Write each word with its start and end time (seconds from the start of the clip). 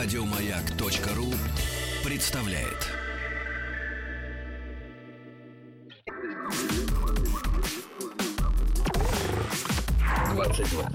Радиомаяк.ру 0.00 1.34
представляет. 2.04 2.86
Двадцать 10.32 10.70
два. 10.70 10.88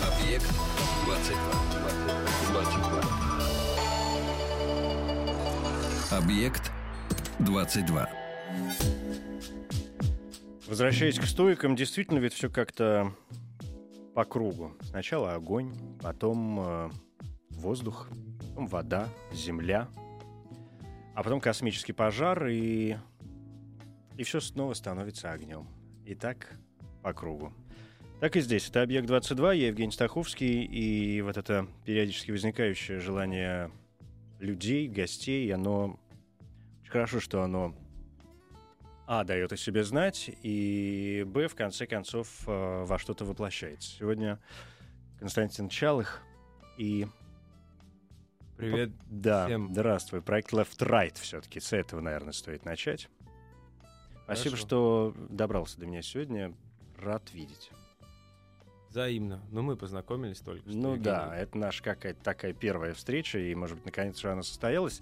Объект 0.00 0.46
22. 1.06 1.42
22. 2.52 3.32
Объект 6.12 6.61
22. 7.44 8.08
Возвращаясь 10.68 11.18
к 11.18 11.24
стоикам, 11.24 11.76
действительно 11.76 12.18
ведь 12.18 12.32
все 12.34 12.48
как-то 12.48 13.14
по 14.14 14.24
кругу. 14.24 14.72
Сначала 14.82 15.34
огонь, 15.34 15.74
потом 16.00 16.60
э, 16.60 16.90
воздух, 17.50 18.08
потом 18.48 18.66
вода, 18.66 19.08
земля, 19.32 19.88
а 21.14 21.22
потом 21.22 21.40
космический 21.40 21.92
пожар, 21.92 22.46
и, 22.46 22.96
и 24.16 24.22
все 24.22 24.40
снова 24.40 24.74
становится 24.74 25.32
огнем. 25.32 25.68
И 26.06 26.14
так 26.14 26.56
по 27.02 27.12
кругу. 27.12 27.52
Так 28.20 28.36
и 28.36 28.40
здесь. 28.40 28.68
Это 28.68 28.82
«Объект-22», 28.82 29.56
я 29.56 29.66
Евгений 29.66 29.90
Стаховский, 29.90 30.62
и 30.62 31.20
вот 31.22 31.36
это 31.36 31.66
периодически 31.84 32.30
возникающее 32.30 33.00
желание 33.00 33.70
людей, 34.38 34.86
гостей, 34.88 35.52
оно... 35.52 35.98
Хорошо, 36.92 37.20
что 37.20 37.42
оно 37.42 37.74
а, 39.06 39.24
дает 39.24 39.50
о 39.50 39.56
себе 39.56 39.82
знать, 39.82 40.30
и 40.42 41.24
Б, 41.26 41.48
в 41.48 41.54
конце 41.54 41.86
концов, 41.86 42.28
э, 42.46 42.84
во 42.84 42.98
что-то 42.98 43.24
воплощается. 43.24 43.88
Сегодня 43.98 44.38
Константин 45.18 45.70
Чалых 45.70 46.20
и... 46.76 47.06
Привет 48.58 48.90
Да, 49.06 49.46
всем. 49.46 49.72
здравствуй. 49.72 50.20
Проект 50.20 50.52
Left 50.52 50.76
Right 50.80 51.18
все-таки. 51.18 51.60
С 51.60 51.72
этого, 51.72 52.02
наверное, 52.02 52.34
стоит 52.34 52.66
начать. 52.66 53.08
Спасибо, 54.24 54.56
Хорошо. 54.56 54.66
что 54.66 55.14
добрался 55.30 55.80
до 55.80 55.86
меня 55.86 56.02
сегодня. 56.02 56.54
Рад 56.98 57.32
видеть. 57.32 57.70
Взаимно. 58.90 59.40
Но 59.50 59.62
мы 59.62 59.76
познакомились 59.78 60.40
только 60.40 60.68
что. 60.68 60.78
Ну 60.78 60.90
Евгений. 60.90 61.04
да, 61.04 61.34
это 61.34 61.56
наша 61.56 61.82
какая-то 61.82 62.22
такая 62.22 62.52
первая 62.52 62.92
встреча, 62.92 63.38
и, 63.38 63.54
может 63.54 63.76
быть, 63.76 63.86
наконец 63.86 64.18
же 64.18 64.30
она 64.30 64.42
состоялась. 64.42 65.00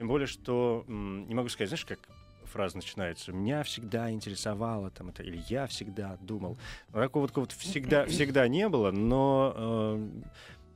Тем 0.00 0.08
более, 0.08 0.26
что, 0.26 0.82
не 0.88 1.34
могу 1.34 1.50
сказать, 1.50 1.68
знаешь, 1.68 1.84
как 1.84 1.98
фраза 2.44 2.74
начинается, 2.74 3.34
меня 3.34 3.62
всегда 3.64 4.10
интересовало, 4.10 4.90
там, 4.90 5.10
это, 5.10 5.22
или 5.22 5.42
я 5.50 5.66
всегда 5.66 6.16
думал. 6.22 6.56
Такого 6.90 7.24
вот, 7.24 7.36
вот 7.36 7.52
всегда, 7.52 8.06
всегда 8.06 8.48
не 8.48 8.66
было, 8.70 8.92
но, 8.92 9.52
э, 9.54 10.08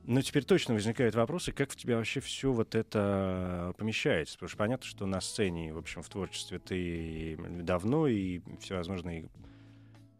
но 0.03 0.21
теперь 0.21 0.43
точно 0.43 0.75
возникают 0.75 1.15
вопросы, 1.15 1.51
как 1.53 1.71
в 1.71 1.75
тебя 1.75 1.97
вообще 1.97 2.19
все 2.19 2.51
вот 2.51 2.75
это 2.75 3.73
помещается. 3.79 4.35
Потому 4.35 4.49
что 4.49 4.57
понятно, 4.59 4.85
что 4.85 5.07
на 5.07 5.19
сцене, 5.21 5.73
в 5.73 5.79
общем, 5.79 6.03
в 6.03 6.09
творчестве 6.09 6.59
ты 6.59 7.35
давно, 7.63 8.05
и 8.05 8.41
всевозможные 8.61 9.27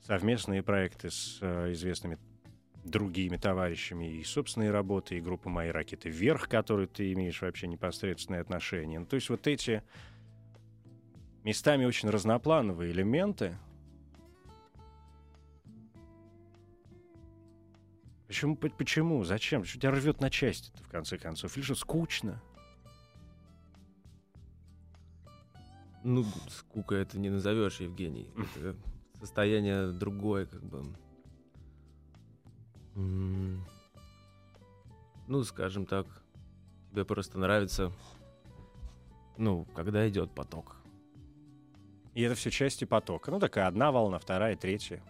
совместные 0.02 0.64
проекты 0.64 1.12
с 1.12 1.38
э, 1.42 1.74
известными 1.74 2.18
другими 2.86 3.36
товарищами 3.36 4.20
и 4.20 4.24
собственные 4.24 4.72
работы, 4.72 5.18
и 5.18 5.22
группа 5.22 5.50
«Мои 5.50 5.70
ракеты 5.70 6.10
вверх», 6.10 6.48
к 6.48 6.52
которой 6.52 6.88
ты 6.88 7.12
имеешь 7.14 7.42
вообще 7.42 7.68
непосредственное 7.68 8.42
отношение. 8.42 9.00
Ну, 9.00 9.06
то 9.06 9.16
есть 9.16 9.30
вот 9.30 9.48
эти 9.48 9.84
местами 11.44 11.86
очень 11.86 12.10
разноплановые 12.10 12.92
элементы, 12.92 13.58
Почему? 18.28 18.58
Почему? 18.58 19.24
Зачем? 19.24 19.64
Что 19.64 19.80
тебя 19.80 19.92
рвет 19.92 20.20
на 20.20 20.30
части-то, 20.30 20.84
в 20.84 20.90
конце 20.90 21.18
концов? 21.18 21.56
Или 21.56 21.64
что, 21.64 21.76
скучно? 21.76 22.42
Ну, 26.04 26.26
скука 26.50 26.96
это 26.96 27.18
не 27.20 27.30
назовешь, 27.30 27.80
Евгений. 27.80 28.28
Это 28.56 28.76
состояние 29.20 29.92
другое, 29.92 30.48
как 30.48 30.64
бы. 30.64 30.84
Ну, 32.96 33.60
скажем 35.44 35.86
так, 35.86 36.08
тебе 36.92 37.04
просто 37.06 37.38
нравится, 37.38 37.92
ну, 39.38 39.66
когда 39.76 40.08
идет 40.08 40.32
поток. 40.32 40.78
И 42.14 42.22
это 42.22 42.36
все 42.36 42.50
части 42.50 42.86
потока. 42.86 43.32
Ну, 43.32 43.40
такая 43.40 43.68
одна 43.68 43.92
волна, 43.92 44.20
вторая, 44.20 44.56
третья. 44.56 45.04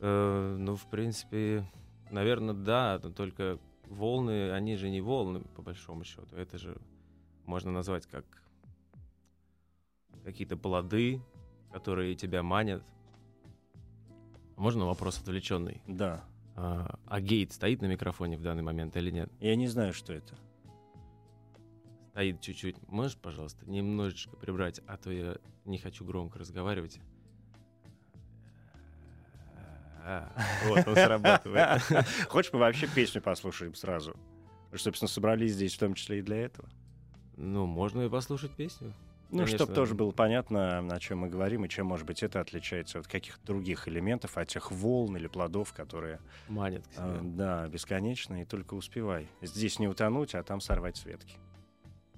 Э, 0.00 0.56
ну, 0.58 0.74
в 0.74 0.86
принципе, 0.86 1.64
наверное, 2.10 2.54
да, 2.54 2.98
но 3.02 3.10
только 3.10 3.60
волны, 3.88 4.50
они 4.50 4.76
же 4.76 4.90
не 4.90 5.00
волны, 5.00 5.40
по 5.54 5.62
большому 5.62 6.04
счету. 6.04 6.34
Это 6.34 6.58
же 6.58 6.76
можно 7.46 7.70
назвать 7.70 8.06
как 8.06 8.24
какие-то 10.24 10.56
плоды, 10.56 11.22
которые 11.72 12.14
тебя 12.16 12.42
манят. 12.42 12.82
Можно 14.56 14.86
вопрос 14.86 15.18
отвлеченный? 15.18 15.80
Да. 15.86 16.24
А, 16.56 16.98
а 17.06 17.20
гейт 17.20 17.52
стоит 17.52 17.82
на 17.82 17.86
микрофоне 17.86 18.36
в 18.36 18.42
данный 18.42 18.62
момент 18.62 18.96
или 18.96 19.10
нет? 19.10 19.30
Я 19.40 19.56
не 19.56 19.66
знаю, 19.66 19.92
что 19.92 20.12
это. 20.12 20.34
Стоит 22.10 22.40
чуть-чуть. 22.40 22.76
Можешь, 22.88 23.16
пожалуйста, 23.16 23.68
немножечко 23.68 24.36
прибрать, 24.36 24.80
а 24.86 24.96
то 24.96 25.10
я 25.10 25.36
не 25.64 25.78
хочу 25.78 26.04
громко 26.04 26.38
разговаривать. 26.38 27.00
А, 30.06 30.30
Вот, 30.68 30.86
он 30.86 30.94
срабатывает. 30.94 31.82
Хочешь, 32.28 32.52
мы 32.52 32.60
вообще 32.60 32.86
песню 32.86 33.20
послушаем 33.22 33.74
сразу? 33.74 34.14
Мы, 34.70 34.78
собственно, 34.78 35.08
собрались 35.08 35.54
здесь 35.54 35.74
в 35.74 35.78
том 35.78 35.94
числе 35.94 36.18
и 36.18 36.22
для 36.22 36.36
этого. 36.36 36.68
Ну, 37.36 37.66
можно 37.66 38.02
и 38.02 38.08
послушать 38.08 38.52
песню. 38.54 38.92
Ну, 39.30 39.46
чтобы 39.46 39.74
тоже 39.74 39.94
было 39.94 40.12
понятно, 40.12 40.78
о 40.78 41.00
чем 41.00 41.18
мы 41.18 41.28
говорим, 41.28 41.64
и 41.64 41.68
чем, 41.68 41.86
может 41.86 42.06
быть, 42.06 42.22
это 42.22 42.40
отличается 42.40 43.00
от 43.00 43.08
каких-то 43.08 43.44
других 43.44 43.88
элементов, 43.88 44.38
от 44.38 44.48
тех 44.48 44.70
волн 44.70 45.16
или 45.16 45.26
плодов, 45.26 45.72
которые, 45.72 46.20
Манит 46.48 46.86
к 46.86 46.90
э, 46.90 46.94
себе. 46.94 47.20
да, 47.22 47.68
бесконечны, 47.68 48.42
и 48.42 48.44
только 48.44 48.74
успевай. 48.74 49.28
Здесь 49.42 49.78
не 49.78 49.88
утонуть, 49.88 50.34
а 50.34 50.42
там 50.42 50.60
сорвать 50.60 50.96
с 50.96 51.04
ветки. 51.04 51.36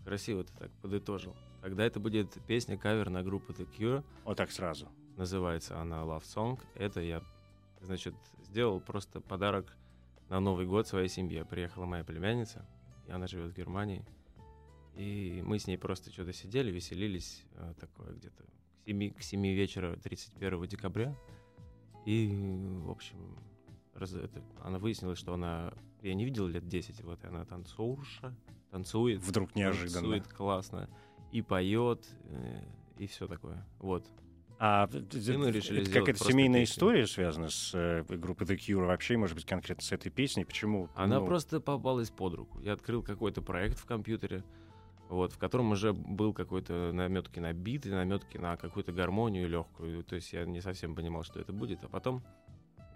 Красиво 0.04 0.44
ты 0.44 0.52
так 0.58 0.70
подытожил. 0.82 1.34
Тогда 1.62 1.84
это 1.84 1.98
будет 1.98 2.36
песня-кавер 2.46 3.10
на 3.10 3.22
группу 3.22 3.52
The 3.52 3.66
Cure. 3.76 4.04
Вот 4.24 4.36
так 4.36 4.50
сразу. 4.52 4.88
Называется 5.16 5.80
она 5.80 6.02
Love 6.02 6.22
Song. 6.22 6.60
Это 6.74 7.00
я, 7.00 7.22
значит, 7.80 8.14
сделал 8.44 8.80
просто 8.80 9.20
подарок 9.20 9.76
на 10.28 10.38
Новый 10.40 10.66
год 10.66 10.86
своей 10.86 11.08
семье. 11.08 11.44
Приехала 11.44 11.86
моя 11.86 12.04
племянница, 12.04 12.64
и 13.08 13.10
она 13.10 13.26
живет 13.26 13.52
в 13.52 13.56
Германии. 13.56 14.04
И 14.96 15.42
мы 15.44 15.58
с 15.58 15.66
ней 15.66 15.76
просто 15.76 16.10
что-то 16.10 16.32
сидели, 16.32 16.70
веселились, 16.70 17.44
э, 17.54 17.74
такое 17.78 18.12
где-то 18.14 18.44
к 18.44 18.86
7, 18.86 19.10
к 19.12 19.22
7 19.22 19.42
вечера 19.54 19.96
31 19.96 20.66
декабря. 20.66 21.14
И, 22.06 22.28
в 22.84 22.90
общем, 22.90 23.36
раз- 23.94 24.14
это- 24.14 24.42
она 24.62 24.78
выяснила, 24.78 25.14
что 25.16 25.34
она... 25.34 25.72
Я 26.02 26.14
не 26.14 26.24
видел 26.24 26.46
лет 26.46 26.66
10, 26.68 27.02
вот 27.02 27.22
и 27.24 27.26
она 27.26 27.44
танцорша, 27.44 28.34
танцует. 28.70 29.20
Вдруг 29.22 29.54
неожиданно. 29.54 29.92
Танцует 30.00 30.28
классно. 30.28 30.88
И 31.32 31.42
поет, 31.42 32.06
э, 32.30 32.62
и 32.98 33.06
все 33.06 33.26
такое. 33.26 33.66
Вот. 33.80 34.06
А 34.58 34.88
И 34.88 35.36
мы 35.36 35.50
решили 35.50 35.82
это 35.82 35.90
какая-то 35.92 36.24
семейная 36.24 36.60
песню. 36.60 36.74
история 36.74 37.06
связана 37.06 37.50
с 37.50 37.74
э, 37.74 38.02
группой 38.16 38.46
The 38.46 38.56
Cure 38.56 38.86
вообще, 38.86 39.18
может 39.18 39.34
быть, 39.36 39.44
конкретно 39.44 39.82
с 39.82 39.92
этой 39.92 40.10
песней? 40.10 40.46
Почему? 40.46 40.88
Она 40.94 41.18
Ну, 41.20 41.26
просто 41.26 41.60
попалась 41.60 42.08
под 42.10 42.34
руку. 42.34 42.60
Я 42.60 42.72
открыл 42.72 43.02
какой-то 43.02 43.42
проект 43.42 43.78
в 43.78 43.84
компьютере, 43.84 44.44
вот, 45.08 45.32
в 45.32 45.38
котором 45.38 45.70
уже 45.70 45.92
был 45.92 46.32
какой-то 46.32 46.92
наметки 46.92 47.38
на 47.38 47.52
биты, 47.52 47.90
наметки 47.90 48.38
на 48.38 48.56
какую-то 48.56 48.92
гармонию 48.92 49.48
легкую. 49.48 50.02
То 50.04 50.16
есть 50.16 50.32
я 50.32 50.44
не 50.44 50.60
совсем 50.60 50.94
понимал, 50.94 51.22
что 51.22 51.40
это 51.40 51.52
будет. 51.52 51.84
А 51.84 51.88
потом 51.88 52.22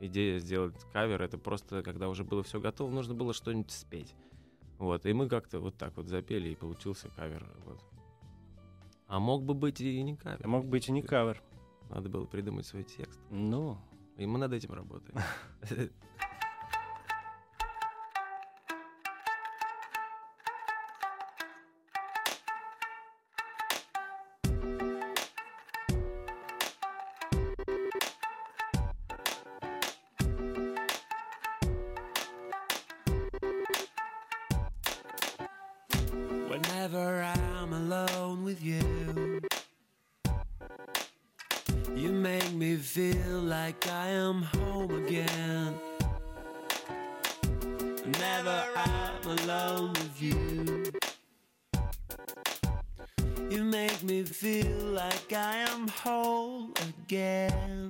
идея 0.01 0.39
сделать 0.39 0.75
кавер, 0.93 1.23
это 1.23 1.39
просто, 1.39 1.83
когда 1.83 2.09
уже 2.09 2.25
было 2.25 2.43
все 2.43 2.61
готово, 2.61 2.91
нужно 2.91 3.15
было 3.15 3.33
что-нибудь 3.33 3.71
спеть. 3.71 4.15
Вот, 4.79 5.05
и 5.05 5.13
мы 5.13 5.29
как-то 5.29 5.61
вот 5.61 5.77
так 5.77 5.97
вот 5.97 6.09
запели, 6.09 6.49
и 6.49 6.57
получился 6.57 7.11
кавер. 7.11 7.47
Вот. 7.65 7.81
А 9.07 9.19
мог 9.21 9.45
бы 9.45 9.55
быть 9.55 9.81
и 9.81 10.03
не 10.03 10.17
кавер. 10.17 10.47
Мог 10.47 10.67
быть 10.67 10.89
и 10.89 10.93
не 10.93 11.03
кавер. 11.03 11.43
Надо 11.91 12.09
было 12.09 12.25
придумать 12.25 12.67
свой 12.67 12.85
текст. 12.85 13.21
Ну, 13.31 13.77
И 14.17 14.25
мы 14.27 14.39
над 14.39 14.53
этим 14.53 14.73
работаем. 14.73 15.19
me 42.61 42.77
feel 42.77 43.41
like 43.41 43.87
I 43.87 44.09
am 44.09 44.43
home 44.43 44.91
again. 45.07 45.75
Never 48.05 48.65
I'm 48.77 49.39
alone 49.39 49.93
with 49.95 50.21
you. 50.21 50.93
You 53.49 53.65
make 53.65 54.03
me 54.03 54.25
feel 54.25 54.77
like 54.93 55.33
I 55.33 55.57
am 55.71 55.89
whole 55.89 56.69
again. 56.91 57.90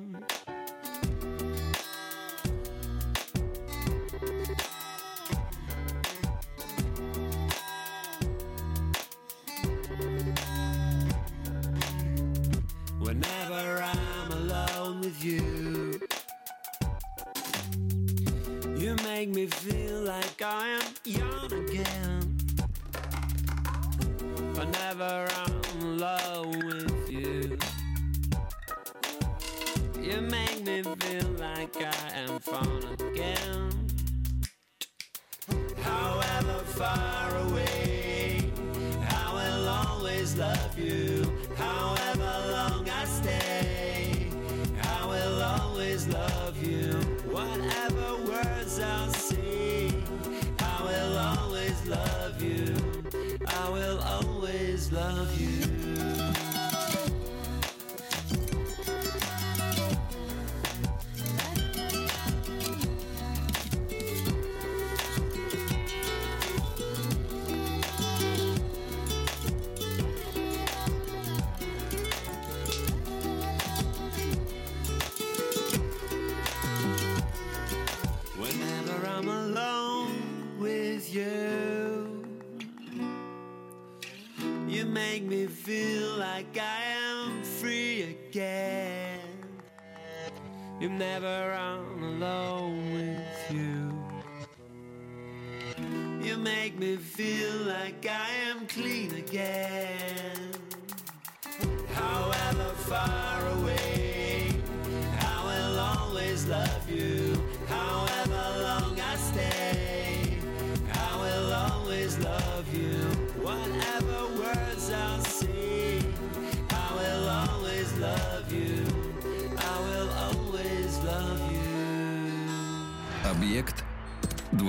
You've 90.80 90.92
never 90.92 91.52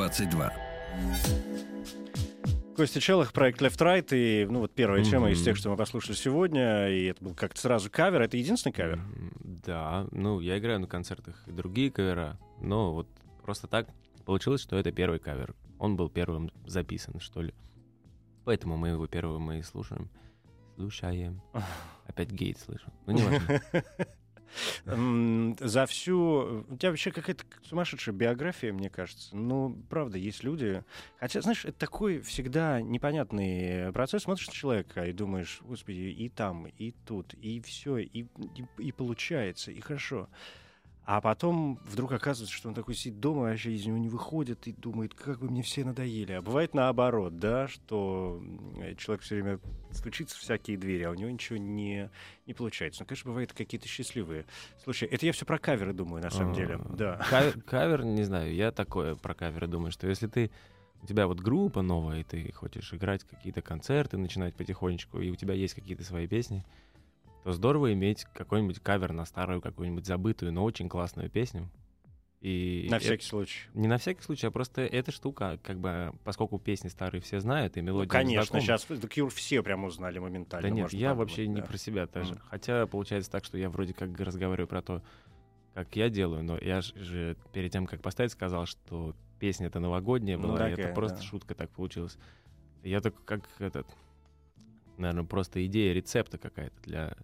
22. 0.01 0.51
Костя 2.75 2.99
Челых, 2.99 3.33
проект 3.33 3.61
Left 3.61 3.77
Right, 3.77 4.07
и 4.11 4.47
ну 4.49 4.61
вот 4.61 4.73
первая 4.73 5.03
тема 5.03 5.29
из 5.29 5.43
тех, 5.43 5.55
что 5.55 5.69
мы 5.69 5.77
послушали 5.77 6.15
сегодня, 6.15 6.89
и 6.89 7.05
это 7.05 7.23
был 7.23 7.35
как-то 7.35 7.61
сразу 7.61 7.91
кавер. 7.91 8.23
Это 8.23 8.35
единственный 8.35 8.73
кавер? 8.73 8.99
Да, 9.43 10.07
ну, 10.09 10.39
я 10.39 10.57
играю 10.57 10.79
на 10.79 10.87
концертах 10.87 11.43
и 11.47 11.51
другие 11.51 11.91
кавера, 11.91 12.39
но 12.59 12.95
вот 12.95 13.07
просто 13.43 13.67
так 13.67 13.89
получилось, 14.25 14.61
что 14.61 14.75
это 14.75 14.91
первый 14.91 15.19
кавер. 15.19 15.53
Он 15.77 15.95
был 15.95 16.09
первым 16.09 16.49
записан, 16.65 17.19
что 17.19 17.43
ли. 17.43 17.53
Поэтому 18.43 18.77
мы 18.77 18.87
его 18.87 19.05
первым 19.05 19.51
и 19.51 19.61
слушаем. 19.61 20.09
Слушаем. 20.77 21.43
Опять 22.07 22.31
гейт 22.31 22.57
слышу. 22.57 22.91
Ну, 23.05 23.13
не 23.13 23.21
важно. 23.21 23.61
За 24.85 25.85
всю... 25.85 26.65
У 26.69 26.77
тебя 26.77 26.89
вообще 26.89 27.11
какая-то 27.11 27.43
сумасшедшая 27.63 28.15
биография, 28.15 28.73
мне 28.73 28.89
кажется. 28.89 29.35
Ну, 29.35 29.77
правда, 29.89 30.17
есть 30.17 30.43
люди... 30.43 30.83
Хотя, 31.19 31.41
знаешь, 31.41 31.65
это 31.65 31.77
такой 31.77 32.21
всегда 32.21 32.81
непонятный 32.81 33.91
процесс. 33.93 34.23
Смотришь 34.23 34.47
на 34.47 34.53
человека 34.53 35.05
и 35.05 35.13
думаешь, 35.13 35.59
господи, 35.61 35.97
и 35.99 36.29
там, 36.29 36.67
и 36.67 36.91
тут, 37.05 37.33
и 37.35 37.61
все, 37.61 37.97
и, 37.97 38.23
и, 38.23 38.27
и 38.77 38.91
получается, 38.91 39.71
и 39.71 39.79
хорошо. 39.79 40.29
А 41.11 41.19
потом 41.19 41.77
вдруг 41.83 42.13
оказывается, 42.13 42.55
что 42.55 42.69
он 42.69 42.73
такой 42.73 42.95
сидит 42.95 43.19
дома, 43.19 43.41
вообще 43.41 43.73
из 43.73 43.85
него 43.85 43.97
не 43.97 44.07
выходит 44.07 44.65
и 44.67 44.71
думает, 44.71 45.13
как 45.13 45.39
бы 45.39 45.49
мне 45.49 45.61
все 45.61 45.83
надоели. 45.83 46.31
А 46.31 46.41
бывает 46.41 46.73
наоборот, 46.73 47.37
да, 47.37 47.67
что 47.67 48.39
м, 48.41 48.95
человек 48.95 49.21
все 49.21 49.35
время 49.35 49.59
стучится 49.91 50.37
в 50.37 50.39
всякие 50.39 50.77
двери, 50.77 51.03
а 51.03 51.11
у 51.11 51.13
него 51.13 51.29
ничего 51.29 51.57
не, 51.57 52.09
не 52.47 52.53
получается. 52.53 53.01
Ну, 53.01 53.07
конечно, 53.07 53.29
бывают 53.29 53.51
какие-то 53.51 53.89
счастливые 53.89 54.45
случаи. 54.81 55.03
Это 55.03 55.25
я 55.25 55.33
все 55.33 55.43
про 55.45 55.59
каверы 55.59 55.91
думаю, 55.91 56.23
на 56.23 56.29
самом 56.29 56.53
А, 56.53 56.55
деле. 56.55 56.79
Да. 56.91 57.17
Кавер, 57.29 57.61
кавер, 57.63 58.05
не 58.05 58.23
знаю, 58.23 58.55
я 58.55 58.71
такое 58.71 59.15
про 59.15 59.33
каверы 59.33 59.67
думаю, 59.67 59.91
что 59.91 60.07
если 60.07 60.27
ты 60.27 60.49
у 61.03 61.07
тебя 61.07 61.27
вот 61.27 61.41
группа 61.41 61.81
новая, 61.81 62.21
и 62.21 62.23
ты 62.23 62.49
хочешь 62.53 62.93
играть 62.93 63.25
какие-то 63.25 63.61
концерты, 63.61 64.15
начинать 64.15 64.55
потихонечку, 64.55 65.19
и 65.19 65.29
у 65.29 65.35
тебя 65.35 65.55
есть 65.55 65.73
какие-то 65.73 66.05
свои 66.05 66.25
песни, 66.25 66.63
то 67.43 67.51
здорово 67.51 67.93
иметь 67.93 68.25
какой-нибудь 68.33 68.79
кавер 68.79 69.13
на 69.13 69.25
старую, 69.25 69.61
какую-нибудь 69.61 70.05
забытую, 70.05 70.53
но 70.53 70.63
очень 70.63 70.89
классную 70.89 71.29
песню. 71.29 71.69
И 72.41 72.87
На 72.89 72.95
это- 72.95 73.05
всякий 73.05 73.25
случай. 73.25 73.67
Не 73.75 73.87
на 73.87 73.97
всякий 73.99 74.21
случай, 74.23 74.47
а 74.47 74.51
просто 74.51 74.81
эта 74.81 75.11
штука, 75.11 75.59
как 75.61 75.79
бы, 75.79 76.11
поскольку 76.23 76.57
песни 76.57 76.87
старые 76.87 77.21
все 77.21 77.39
знают, 77.39 77.77
и 77.77 77.81
Ну, 77.81 77.87
мелодия 77.87 78.09
конечно, 78.09 78.43
знакома. 78.45 78.61
сейчас 78.61 78.85
The 78.89 79.07
Cure 79.07 79.29
все 79.29 79.61
прям 79.61 79.83
узнали 79.83 80.17
моментально. 80.17 80.67
Да 80.67 80.73
нет, 80.73 80.91
я 80.91 81.09
подумать, 81.09 81.29
вообще 81.29 81.47
не 81.47 81.61
да. 81.61 81.67
про 81.67 81.77
себя 81.77 82.07
даже. 82.07 82.33
Мгм. 82.33 82.41
Хотя 82.49 82.87
получается 82.87 83.29
так, 83.29 83.45
что 83.45 83.59
я 83.59 83.69
вроде 83.69 83.93
как 83.93 84.19
разговариваю 84.19 84.67
про 84.67 84.81
то, 84.81 85.03
как 85.75 85.95
я 85.95 86.09
делаю, 86.09 86.43
но 86.43 86.57
я 86.57 86.81
же 86.81 87.37
перед 87.53 87.71
тем, 87.71 87.85
как 87.85 88.01
поставить, 88.01 88.31
сказал, 88.31 88.65
что 88.65 89.15
песня 89.39 89.67
это 89.67 89.79
новогодняя 89.79 90.37
Ну, 90.37 90.47
была, 90.47 90.67
и 90.67 90.71
такая, 90.71 90.85
это 90.87 90.95
просто 90.95 91.17
да. 91.17 91.23
шутка 91.23 91.53
так 91.53 91.69
получилось. 91.69 92.17
Я 92.83 93.01
так 93.01 93.13
как 93.23 93.47
этот, 93.59 93.85
наверное, 94.97 95.25
просто 95.25 95.63
идея 95.67 95.93
рецепта 95.93 96.39
какая-то 96.39 96.75
для 96.81 97.15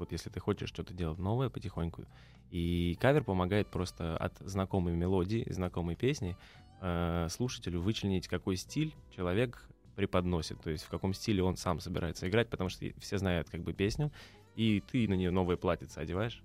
вот 0.00 0.12
если 0.12 0.30
ты 0.30 0.40
хочешь 0.40 0.68
что-то 0.68 0.92
делать 0.92 1.18
новое 1.18 1.48
потихоньку. 1.48 2.04
И 2.50 2.96
кавер 3.00 3.22
помогает 3.22 3.68
просто 3.68 4.16
от 4.16 4.36
знакомой 4.38 4.94
мелодии, 4.94 5.46
знакомой 5.50 5.94
песни 5.94 6.36
э, 6.80 7.28
слушателю 7.30 7.80
вычленить, 7.80 8.26
какой 8.26 8.56
стиль 8.56 8.94
человек 9.14 9.68
преподносит, 9.94 10.60
то 10.60 10.70
есть 10.70 10.84
в 10.84 10.88
каком 10.88 11.12
стиле 11.12 11.42
он 11.42 11.56
сам 11.56 11.78
собирается 11.78 12.28
играть, 12.28 12.48
потому 12.48 12.70
что 12.70 12.86
все 12.98 13.18
знают 13.18 13.50
как 13.50 13.62
бы 13.62 13.72
песню, 13.72 14.10
и 14.56 14.80
ты 14.80 15.06
на 15.06 15.14
нее 15.14 15.30
новое 15.30 15.56
платьице 15.56 15.98
одеваешь 15.98 16.42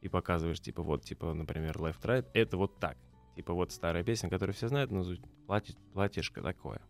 и 0.00 0.08
показываешь, 0.08 0.60
типа, 0.60 0.82
вот, 0.82 1.04
типа, 1.04 1.34
например, 1.34 1.76
Left 1.76 2.02
Right, 2.02 2.26
это 2.32 2.56
вот 2.56 2.78
так. 2.78 2.96
Типа 3.36 3.54
вот 3.54 3.72
старая 3.72 4.04
песня, 4.04 4.28
которую 4.28 4.54
все 4.54 4.68
знают, 4.68 4.90
но 4.90 5.04
платьишко 5.92 6.42
такое. 6.42 6.82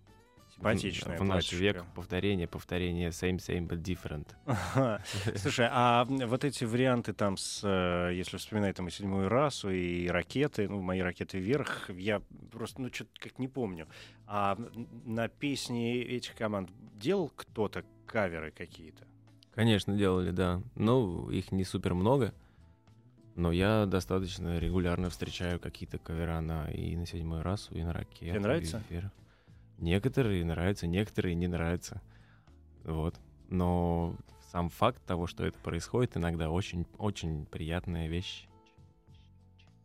Симпатичная 0.62 1.19
В, 1.19 1.21
в 1.21 1.25
наш 1.25 1.52
век 1.52 1.85
повторение, 1.95 2.47
повторение, 2.47 3.09
same, 3.11 3.38
same, 3.38 3.66
but 3.66 3.83
different. 3.83 4.26
Слушай, 5.37 5.69
а 5.71 6.04
вот 6.04 6.45
эти 6.45 6.64
варианты 6.64 7.12
там 7.12 7.37
с, 7.37 7.62
э, 7.64 8.14
если 8.14 8.37
вспоминать 8.37 8.76
там 8.76 8.88
и 8.88 8.90
седьмую 8.90 9.28
расу, 9.28 9.71
и 9.71 10.07
ракеты, 10.09 10.69
ну, 10.69 10.81
мои 10.81 11.00
ракеты 11.00 11.38
вверх, 11.38 11.90
я 11.90 12.23
просто, 12.50 12.81
ну, 12.81 12.92
что-то 12.92 13.11
как 13.19 13.38
не 13.38 13.49
помню. 13.49 13.88
А 14.26 14.57
на 15.04 15.28
песни 15.28 16.00
этих 16.00 16.37
команд 16.37 16.71
делал 16.95 17.33
кто-то 17.35 17.85
каверы 18.07 18.52
какие-то? 18.52 19.04
Конечно, 19.54 19.97
делали, 19.97 20.31
да. 20.31 20.62
Но 20.76 21.31
их 21.31 21.52
не 21.52 21.64
супер 21.64 21.95
много. 21.95 22.33
Но 23.35 23.50
я 23.50 23.87
достаточно 23.87 24.59
регулярно 24.59 25.09
встречаю 25.11 25.59
какие-то 25.59 25.99
кавера 25.99 26.40
на 26.40 26.71
и 26.71 26.95
на 26.97 27.07
седьмую 27.07 27.42
расу, 27.42 27.75
и 27.75 27.83
на 27.83 27.92
ракету. 27.92 28.33
Тебе 28.33 28.40
нравится? 28.40 28.83
и 28.88 28.92
вверх. 28.92 29.11
Некоторые 29.83 30.45
нравятся, 30.45 30.87
некоторые 30.87 31.35
не 31.35 31.49
нравятся. 31.49 32.01
Вот. 32.85 33.17
но 33.49 34.17
сам 34.51 34.69
факт 34.69 35.05
того, 35.07 35.27
что 35.27 35.45
это 35.45 35.59
происходит, 35.59 36.17
иногда 36.17 36.51
очень-очень 36.51 37.47
приятная 37.47 38.07
вещь. 38.07 38.47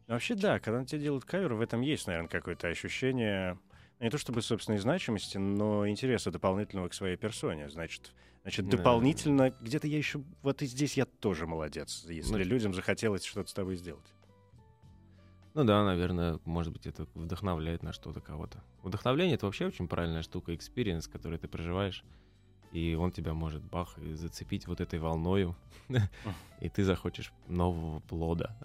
Ну, 0.08 0.14
вообще, 0.14 0.36
да, 0.36 0.60
когда 0.60 0.80
на 0.80 0.86
тебя 0.86 1.02
делают 1.02 1.26
кавер, 1.26 1.54
в 1.54 1.62
этом 1.62 1.82
есть, 1.82 2.06
наверное, 2.08 2.30
какое-то 2.30 2.68
ощущение 2.68 3.58
не 4.00 4.10
то 4.10 4.18
чтобы 4.18 4.42
собственной 4.42 4.78
значимости, 4.78 5.38
но 5.38 5.88
интереса 5.88 6.32
дополнительного 6.32 6.90
к 6.90 6.94
своей 6.94 7.18
персоне. 7.18 7.70
Значит, 7.70 8.14
значит 8.44 8.66
Да. 8.70 8.78
дополнительно 8.78 9.54
где-то 9.62 9.88
я 9.88 9.98
еще... 9.98 10.22
Вот 10.44 10.62
и 10.62 10.66
здесь 10.68 10.96
я 10.96 11.06
тоже 11.06 11.48
молодец, 11.48 12.06
если 12.08 12.34
Ну, 12.34 12.38
людям 12.38 12.74
захотелось 12.74 13.24
что-то 13.24 13.50
с 13.50 13.54
тобой 13.54 13.76
сделать. 13.78 14.06
Ну 15.58 15.64
да, 15.64 15.84
наверное, 15.84 16.40
может 16.46 16.72
быть, 16.72 16.86
это 16.86 17.08
вдохновляет 17.16 17.82
на 17.82 17.92
что-то 17.92 18.22
кого-то. 18.22 18.64
Вдохновление— 18.84 19.34
это 19.38 19.48
вообще 19.48 19.66
очень 19.66 19.88
правильная 19.88 20.22
штука, 20.22 20.54
experience, 20.54 21.08
который 21.08 21.40
ты 21.40 21.48
проживаешь, 21.48 22.04
и 22.72 22.94
он 22.94 23.12
тебя 23.12 23.34
может, 23.34 23.64
бах, 23.64 23.98
зацепить 23.98 24.68
вот 24.68 24.82
этой 24.82 25.00
волною, 25.00 25.56
и 26.62 26.70
ты 26.70 26.84
захочешь 26.84 27.34
нового 27.48 28.02
плода. 28.02 28.56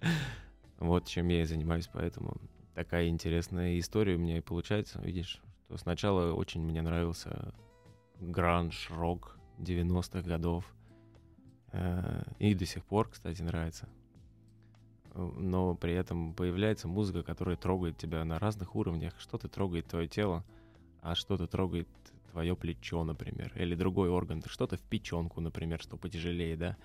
Вот 0.78 1.06
чем 1.06 1.28
я 1.28 1.42
и 1.42 1.44
занимаюсь, 1.44 1.90
поэтому 1.92 2.36
такая 2.74 3.08
интересная 3.08 3.78
история 3.78 4.14
у 4.14 4.18
меня 4.18 4.38
и 4.38 4.40
получается. 4.40 5.02
Видишь, 5.02 5.42
что 5.66 5.76
сначала 5.76 6.32
очень 6.32 6.62
мне 6.62 6.80
нравился 6.80 7.52
гранж, 8.18 8.88
рок 8.90 9.36
90-х 9.58 10.22
годов, 10.22 10.64
э, 11.72 12.22
и 12.38 12.54
до 12.54 12.64
сих 12.64 12.84
пор, 12.84 13.10
кстати, 13.10 13.42
нравится 13.42 13.88
но 15.18 15.74
при 15.74 15.92
этом 15.92 16.32
появляется 16.34 16.88
музыка, 16.88 17.22
которая 17.22 17.56
трогает 17.56 17.96
тебя 17.96 18.24
на 18.24 18.38
разных 18.38 18.76
уровнях. 18.76 19.14
Что-то 19.18 19.48
трогает 19.48 19.86
твое 19.86 20.06
тело, 20.06 20.44
а 21.02 21.14
что-то 21.14 21.46
трогает 21.46 21.88
твое 22.30 22.54
плечо, 22.56 23.02
например, 23.04 23.52
или 23.56 23.74
другой 23.74 24.10
орган. 24.10 24.42
Что-то 24.46 24.76
в 24.76 24.82
печенку, 24.82 25.40
например, 25.40 25.80
что 25.80 25.96
потяжелее, 25.96 26.56
да, 26.56 26.76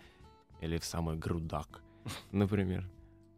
или 0.61 0.77
в 0.77 0.85
самый 0.85 1.15
грудак, 1.15 1.81
например. 2.31 2.89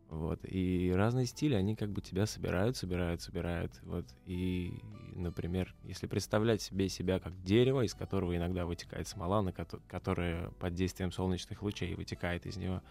Вот. 0.10 0.40
И 0.44 0.94
разные 0.96 1.26
стили, 1.26 1.56
они 1.56 1.76
как 1.76 1.92
бы 1.92 2.02
тебя 2.02 2.26
собирают, 2.26 2.78
собирают, 2.78 3.22
собирают. 3.22 3.72
Вот. 3.84 4.06
И, 4.26 4.80
например, 5.16 5.76
если 5.84 6.08
представлять 6.08 6.62
себе 6.62 6.88
себя 6.90 7.20
как 7.20 7.42
дерево, 7.44 7.82
из 7.82 7.94
которого 7.94 8.36
иногда 8.36 8.66
вытекает 8.66 9.08
смола, 9.08 9.42
на 9.42 9.52
которая 9.52 10.52
под 10.52 10.74
действием 10.74 11.12
солнечных 11.12 11.62
лучей 11.64 11.96
вытекает 11.96 12.46
из 12.46 12.56
него, 12.56 12.82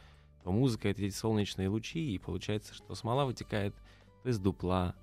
то 0.44 0.52
музыка— 0.52 0.88
это 0.90 1.02
эти 1.02 1.14
солнечные 1.14 1.68
лучи, 1.68 2.14
и 2.14 2.18
получается, 2.18 2.74
что 2.74 2.94
смола 2.94 3.24
вытекает 3.24 3.74
то 4.22 4.28
из 4.28 4.38
дупла, 4.38 4.94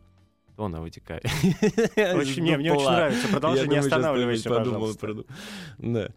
то 0.56 0.66
она 0.66 0.82
вытекает. 0.82 1.26
Очень, 1.98 2.44
мне, 2.44 2.58
мне 2.58 2.72
очень 2.72 2.86
нравится. 2.86 3.28
Продолжи, 3.28 3.68
не 3.68 3.78
останавливайся, 3.78 4.50
пожалуйста. 4.50 5.26
Да. 5.80 6.10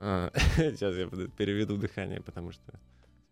А, 0.00 0.32
Сейчас 0.56 0.96
я 0.96 1.06
переведу 1.06 1.76
дыхание, 1.76 2.20
потому 2.20 2.50
что 2.50 2.80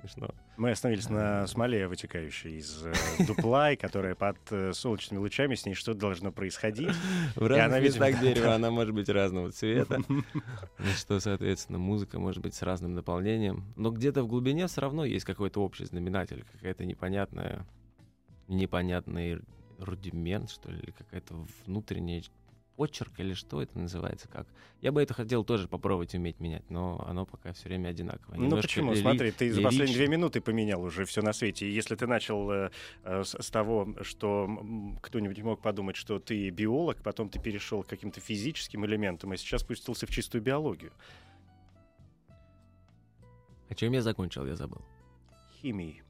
смешно. 0.05 0.35
Мы 0.57 0.71
остановились 0.71 1.09
на 1.09 1.47
смоле, 1.47 1.89
вытекающей 1.89 2.59
из 2.59 2.85
э, 2.85 2.93
дупла, 3.27 3.73
и 3.73 3.77
которая 3.77 4.15
под 4.15 4.37
э, 4.51 4.73
солнечными 4.73 5.21
лучами, 5.21 5.55
с 5.55 5.65
ней 5.65 5.75
что-то 5.75 6.01
должно 6.01 6.31
происходить. 6.31 6.91
В 7.35 7.45
она, 7.47 7.57
разных 7.57 7.83
местах 7.83 8.21
дерева 8.21 8.55
она 8.55 8.71
может 8.71 8.95
быть 8.95 9.09
разного 9.09 9.51
цвета, 9.51 10.01
ну 10.09 10.23
что, 10.97 11.21
соответственно, 11.21 11.79
музыка 11.79 12.19
может 12.19 12.43
быть 12.43 12.55
с 12.55 12.63
разным 12.63 12.95
наполнением. 12.95 13.65
Но 13.77 13.91
где-то 13.91 14.23
в 14.23 14.29
глубине 14.29 14.67
все 14.67 14.83
равно 14.83 15.05
есть 15.05 15.25
какой-то 15.25 15.61
общий 15.61 15.85
знаменатель, 15.85 16.45
какая-то 16.53 16.85
непонятная, 16.85 17.67
непонятный 18.49 19.41
рудимент, 19.79 20.51
что 20.51 20.71
ли, 20.71 20.79
или 20.81 20.91
какая-то 20.91 21.35
внутренняя 21.67 22.23
почерк, 22.77 23.13
или 23.19 23.35
что 23.35 23.63
это 23.63 23.79
называется, 23.79 24.29
как. 24.29 24.47
Я 24.81 24.91
бы 24.93 25.01
это 25.03 25.15
хотел 25.15 25.45
тоже 25.45 25.69
попробовать 25.69 26.15
уметь 26.15 26.41
менять, 26.41 26.69
но 26.71 27.05
оно 27.07 27.25
пока 27.27 27.53
все 27.53 27.69
время 27.69 27.89
одинаковое. 27.89 28.37
Ну 28.39 28.45
Немножко 28.45 28.63
почему? 28.69 28.93
лири- 28.93 29.01
Смотри, 29.01 29.31
ты 29.31 29.53
за 29.53 29.63
последние 29.63 29.97
две 29.97 30.09
минуты 30.09 30.41
поменял 30.41 30.83
уже 30.83 31.05
все 31.05 31.23
на 31.23 31.33
свете. 31.33 31.73
Если 31.73 31.95
ты 31.95 32.07
начал 32.07 32.51
э, 32.51 32.71
э, 33.05 33.23
с, 33.25 33.35
с 33.41 33.51
того, 33.51 33.95
что 34.03 34.49
кто-нибудь 35.03 35.41
мог 35.43 35.63
подумать, 35.63 35.97
что 35.97 36.19
ты 36.19 36.51
биолог, 36.51 37.03
потом 37.03 37.29
ты 37.29 37.39
перешел 37.41 37.83
к 37.83 37.87
каким-то 37.89 38.21
физическим 38.21 38.85
элементам, 38.85 39.33
и 39.33 39.37
сейчас 39.37 39.61
спустился 39.63 40.07
в 40.07 40.11
чистую 40.11 40.43
биологию. 40.43 40.93
А 43.69 43.75
чем 43.75 43.93
я 43.93 44.03
закончил, 44.03 44.47
я 44.47 44.57
забыл. 44.57 44.83
Химии. 45.61 46.03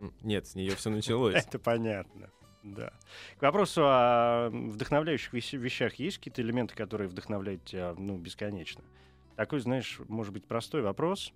М, 0.00 0.12
Нет, 0.22 0.46
с 0.46 0.54
нее 0.54 0.76
все 0.76 0.90
началось. 0.90 1.34
Это 1.34 1.58
понятно. 1.58 2.30
Да. 2.74 2.92
К 3.38 3.42
вопросу 3.42 3.82
о 3.84 4.48
вдохновляющих 4.50 5.32
вещ- 5.32 5.56
вещах 5.56 5.94
есть 5.94 6.18
какие-то 6.18 6.42
элементы, 6.42 6.74
которые 6.74 7.08
вдохновляют 7.08 7.64
тебя, 7.64 7.94
ну, 7.96 8.16
бесконечно? 8.18 8.82
Такой, 9.36 9.60
знаешь, 9.60 10.00
может 10.08 10.32
быть, 10.32 10.44
простой 10.46 10.82
вопрос. 10.82 11.32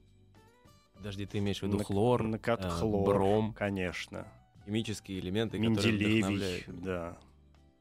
Подожди, 0.94 1.26
ты 1.26 1.38
имеешь 1.38 1.60
в 1.60 1.62
виду 1.62 1.78
На- 1.78 1.84
хлор, 1.84 2.22
на 2.24 2.38
кат- 2.38 2.64
э, 2.64 2.68
хлор, 2.68 3.06
бром, 3.06 3.52
Конечно. 3.54 4.26
химические 4.64 5.20
элементы, 5.20 5.56
которые 5.58 5.70
Менделевий, 5.76 6.18
вдохновляют. 6.20 6.82
да. 6.82 7.18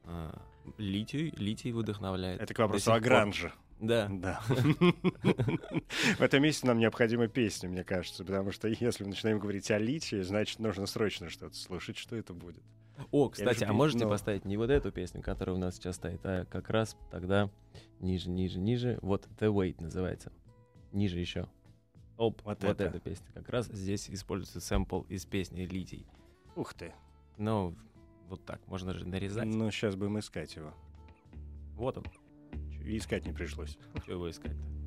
А, 0.05 0.41
литий, 0.77 1.33
литий 1.37 1.71
вдохновляет. 1.71 2.41
Это 2.41 2.53
к 2.53 2.59
вопросу 2.59 2.93
о 2.93 2.99
гранже. 2.99 3.51
Да. 3.79 4.07
Да. 4.11 4.41
В 6.17 6.21
этом 6.21 6.43
месте 6.43 6.67
нам 6.67 6.79
необходима 6.79 7.27
песня, 7.27 7.69
мне 7.69 7.83
кажется, 7.83 8.23
потому 8.25 8.51
что 8.51 8.67
если 8.67 9.03
мы 9.03 9.09
начинаем 9.11 9.39
говорить 9.39 9.71
о 9.71 9.77
литии, 9.77 10.21
значит, 10.21 10.59
нужно 10.59 10.85
срочно 10.85 11.29
что-то 11.29 11.55
слушать, 11.55 11.97
что 11.97 12.15
это 12.15 12.33
будет. 12.33 12.61
О, 13.11 13.29
кстати, 13.29 13.63
а 13.63 13.73
можете 13.73 14.05
но- 14.05 14.09
поставить 14.09 14.45
не 14.45 14.57
вот 14.57 14.69
эту 14.69 14.91
песню, 14.91 15.21
которая 15.21 15.55
у 15.55 15.59
нас 15.59 15.75
сейчас 15.75 15.95
стоит, 15.95 16.19
а 16.23 16.45
как 16.45 16.69
раз 16.69 16.97
тогда 17.11 17.49
ниже, 17.99 18.29
ниже, 18.29 18.59
ниже. 18.59 18.99
Вот 19.01 19.27
The 19.39 19.53
Wait 19.53 19.81
называется. 19.81 20.31
Ниже 20.91 21.19
еще. 21.19 21.47
Оп, 22.17 22.41
Вот 22.43 22.61
вот, 22.63 22.71
это. 22.71 22.83
эта 22.85 22.99
песня. 22.99 23.27
Как 23.33 23.47
раз 23.49 23.67
здесь 23.67 24.09
используется 24.09 24.59
сэмпл 24.59 25.01
из 25.03 25.25
песни 25.25 25.61
Литий. 25.61 26.05
Ух 26.55 26.73
ты. 26.73 26.93
Ну, 27.37 27.75
вот 28.27 28.45
так, 28.45 28.59
можно 28.67 28.93
же 28.93 29.07
нарезать. 29.07 29.45
Ну, 29.45 29.71
сейчас 29.71 29.95
будем 29.95 30.19
искать 30.19 30.53
его. 30.55 30.73
Вот 31.75 31.97
он, 31.97 32.03
искать 32.83 33.25
не 33.25 33.31
пришлось. 33.31 33.77
что 34.03 34.11
его 34.11 34.29
искать-то. 34.29 34.78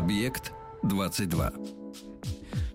Объект 0.00 0.54
22. 0.82 1.52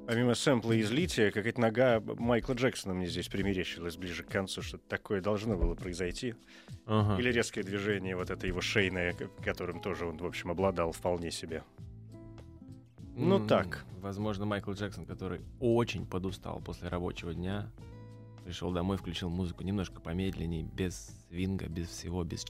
Помимо 0.05 0.35
сэмпла 0.35 0.73
из 0.73 0.91
лития, 0.91 1.31
какая-то 1.31 1.59
нога 1.59 1.99
Майкла 1.99 2.53
Джексона 2.53 2.93
мне 2.93 3.07
здесь 3.07 3.29
примерещилась 3.29 3.97
ближе 3.97 4.21
к 4.21 4.27
концу. 4.27 4.61
Что-то 4.61 4.87
такое 4.87 5.21
должно 5.21 5.57
было 5.57 5.73
произойти. 5.73 6.35
Ага. 6.85 7.19
Или 7.19 7.31
резкое 7.31 7.63
движение, 7.63 8.15
вот 8.15 8.29
это 8.29 8.45
его 8.45 8.61
шейное, 8.61 9.15
которым 9.43 9.81
тоже 9.81 10.05
он, 10.05 10.17
в 10.17 10.25
общем, 10.27 10.51
обладал 10.51 10.91
вполне 10.91 11.31
себе. 11.31 11.63
ну 13.15 13.37
М, 13.37 13.47
так. 13.47 13.85
Возможно, 14.01 14.45
Майкл 14.45 14.73
Джексон, 14.73 15.07
который 15.07 15.41
очень 15.59 16.05
подустал 16.05 16.61
после 16.61 16.89
рабочего 16.89 17.33
дня, 17.33 17.71
пришел 18.43 18.71
домой, 18.71 18.97
включил 18.97 19.31
музыку 19.31 19.63
немножко 19.63 19.99
помедленнее, 19.99 20.61
без 20.61 21.09
свинга, 21.27 21.65
без 21.69 21.87
всего, 21.87 22.23
без. 22.23 22.45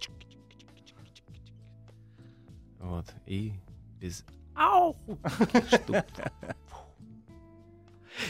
Вот. 2.81 3.05
И 3.25 3.53
без 4.01 4.25
ау. 4.55 4.95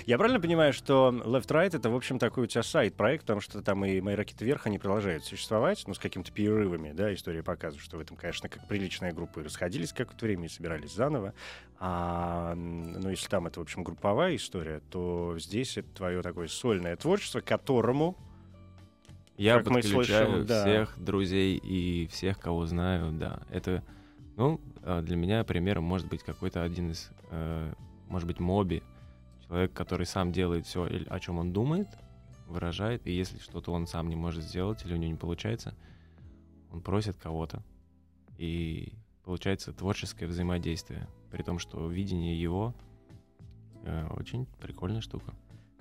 Я 0.06 0.18
правильно 0.18 0.40
понимаю, 0.40 0.74
что 0.74 1.10
Left 1.10 1.48
Right 1.48 1.76
это, 1.76 1.90
в 1.90 1.96
общем, 1.96 2.20
такой 2.20 2.46
у 2.46 2.48
тебя 2.48 2.64
сайт-проект, 2.64 3.24
потому 3.24 3.42
что 3.42 3.62
там 3.62 3.86
и 3.86 4.02
мои 4.02 4.16
ракеты 4.16 4.46
вверх, 4.46 4.66
они 4.66 4.80
продолжают 4.80 5.26
существовать, 5.26 5.84
ну, 5.88 5.94
с 5.94 6.00
какими-то 6.00 6.32
перерывами, 6.32 6.92
да, 6.92 7.14
история 7.14 7.44
показывает, 7.44 7.84
что 7.84 7.98
в 7.98 8.00
этом, 8.00 8.18
конечно, 8.18 8.50
как 8.50 8.68
приличная 8.68 9.14
группа 9.14 9.40
и 9.40 9.44
расходились 9.44 9.94
какое-то 9.94 10.26
время 10.26 10.46
и 10.46 10.50
собирались 10.50 10.94
заново. 10.94 11.34
А, 11.80 12.56
ну, 12.56 13.10
если 13.10 13.28
там 13.28 13.48
это, 13.48 13.60
в 13.60 13.64
общем, 13.64 13.84
групповая 13.84 14.36
история, 14.36 14.82
то 14.90 15.38
здесь 15.38 15.78
это 15.78 15.90
твое 15.90 16.22
такое 16.22 16.48
сольное 16.48 16.96
творчество, 16.96 17.42
которому 17.42 18.18
Я 19.38 19.58
Как 19.58 19.68
мы 19.68 19.82
подключаю 19.82 20.30
слышим, 20.30 20.46
да. 20.46 20.62
всех 20.62 20.96
друзей 20.98 21.58
и 21.58 22.08
всех, 22.08 22.40
кого 22.40 22.66
знаю, 22.66 23.12
да. 23.12 23.42
Это, 23.50 23.84
ну, 24.38 24.62
для 25.02 25.16
меня 25.16 25.44
примером 25.44 25.84
может 25.84 26.08
быть 26.08 26.22
какой-то 26.22 26.64
один 26.64 26.92
из, 26.92 27.10
э, 27.32 27.74
может 28.08 28.28
быть, 28.28 28.40
Моби, 28.40 28.84
человек, 29.48 29.74
который 29.74 30.06
сам 30.06 30.32
делает 30.32 30.66
все, 30.68 30.88
о 31.08 31.20
чем 31.20 31.40
он 31.40 31.52
думает, 31.54 31.88
выражает, 32.48 33.06
и 33.08 33.12
если 33.12 33.40
что-то 33.40 33.72
он 33.72 33.88
сам 33.88 34.10
не 34.10 34.16
может 34.16 34.44
сделать 34.44 34.86
или 34.86 34.94
у 34.94 34.98
него 34.98 35.12
не 35.12 35.18
получается, 35.18 35.74
он 36.72 36.82
просит 36.82 37.18
кого-то, 37.18 37.64
и 38.38 38.94
получается 39.24 39.74
творческое 39.74 40.28
взаимодействие, 40.28 41.08
при 41.32 41.42
том, 41.42 41.58
что 41.58 41.90
видение 41.90 42.40
его 42.40 42.76
э, 43.84 44.08
очень 44.12 44.46
прикольная 44.62 45.02
штука. 45.02 45.34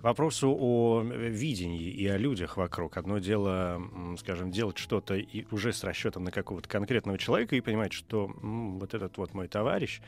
Вопросу 0.04 0.54
о 0.54 1.02
э, 1.02 1.30
видении 1.30 1.88
и 1.88 2.06
о 2.06 2.18
людях 2.18 2.58
вокруг. 2.58 2.98
Одно 2.98 3.20
дело, 3.20 3.80
скажем, 4.18 4.50
делать 4.50 4.76
что-то 4.76 5.14
и 5.14 5.46
уже 5.50 5.72
с 5.72 5.82
расчетом 5.82 6.24
на 6.24 6.30
какого-то 6.30 6.68
конкретного 6.68 7.16
человека 7.16 7.56
и 7.56 7.62
понимать, 7.62 7.94
что 7.94 8.30
вот 8.36 8.92
этот 8.92 9.16
вот 9.16 9.32
мой 9.32 9.48
товарищ 9.48 10.02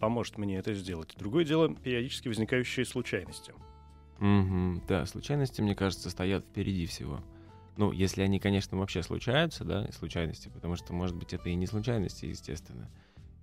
поможет 0.00 0.38
мне 0.38 0.58
это 0.58 0.74
сделать. 0.74 1.14
Другое 1.16 1.44
дело, 1.44 1.72
периодически 1.72 2.26
возникающие 2.26 2.84
случайности. 2.84 3.54
Мгм, 4.18 4.82
да, 4.88 5.06
случайности, 5.06 5.60
мне 5.60 5.76
кажется, 5.76 6.10
стоят 6.10 6.44
впереди 6.44 6.86
всего. 6.86 7.20
Ну, 7.76 7.92
если 7.92 8.22
они, 8.22 8.40
конечно, 8.40 8.76
вообще 8.76 9.04
случаются, 9.04 9.64
да, 9.64 9.86
случайности, 9.92 10.50
потому 10.52 10.74
что, 10.74 10.92
может 10.94 11.14
быть, 11.14 11.32
это 11.32 11.48
и 11.48 11.54
не 11.54 11.68
случайности, 11.68 12.26
естественно. 12.26 12.90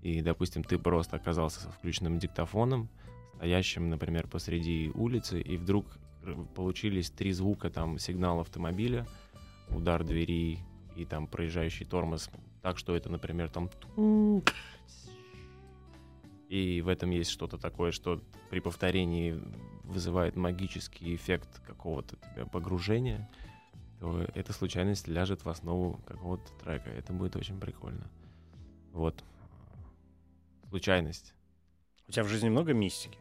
И, 0.02 0.20
допустим, 0.20 0.62
ты 0.66 0.78
просто 0.78 1.16
оказался 1.16 1.62
со 1.62 1.72
включенным 1.72 2.20
диктофоном, 2.20 2.90
стоящим, 3.40 3.90
например, 3.90 4.28
посреди 4.28 4.92
улицы, 4.94 5.40
и 5.40 5.56
вдруг 5.56 5.86
э, 6.24 6.36
получились 6.56 7.10
три 7.10 7.32
звука, 7.32 7.70
там, 7.70 7.98
сигнал 7.98 8.42
автомобиля, 8.42 9.08
удар 9.70 10.04
двери 10.04 10.60
и 10.98 11.06
там 11.06 11.26
проезжающий 11.26 11.86
тормоз, 11.86 12.30
так 12.62 12.78
что 12.78 12.96
это, 12.98 13.10
например, 13.10 13.50
там... 13.50 13.70
И 16.50 16.82
в 16.82 16.90
этом 16.90 17.12
есть 17.12 17.32
что-то 17.32 17.58
такое, 17.58 17.94
что 17.94 18.22
при 18.50 18.60
повторении 18.60 19.42
вызывает 19.84 20.36
магический 20.36 21.16
эффект 21.16 21.62
какого-то 21.66 22.18
тебя 22.18 22.46
погружения, 22.46 23.30
то 24.02 24.22
эта 24.36 24.52
случайность 24.52 25.08
ляжет 25.08 25.46
в 25.46 25.50
основу 25.50 26.02
какого-то 26.06 26.52
трека. 26.62 26.90
Это 26.90 27.14
будет 27.14 27.38
очень 27.38 27.58
прикольно. 27.58 28.10
Вот. 28.92 29.24
Случайность. 30.70 31.34
У 32.08 32.12
тебя 32.12 32.24
в 32.24 32.28
жизни 32.28 32.50
много 32.50 32.74
мистики? 32.74 33.18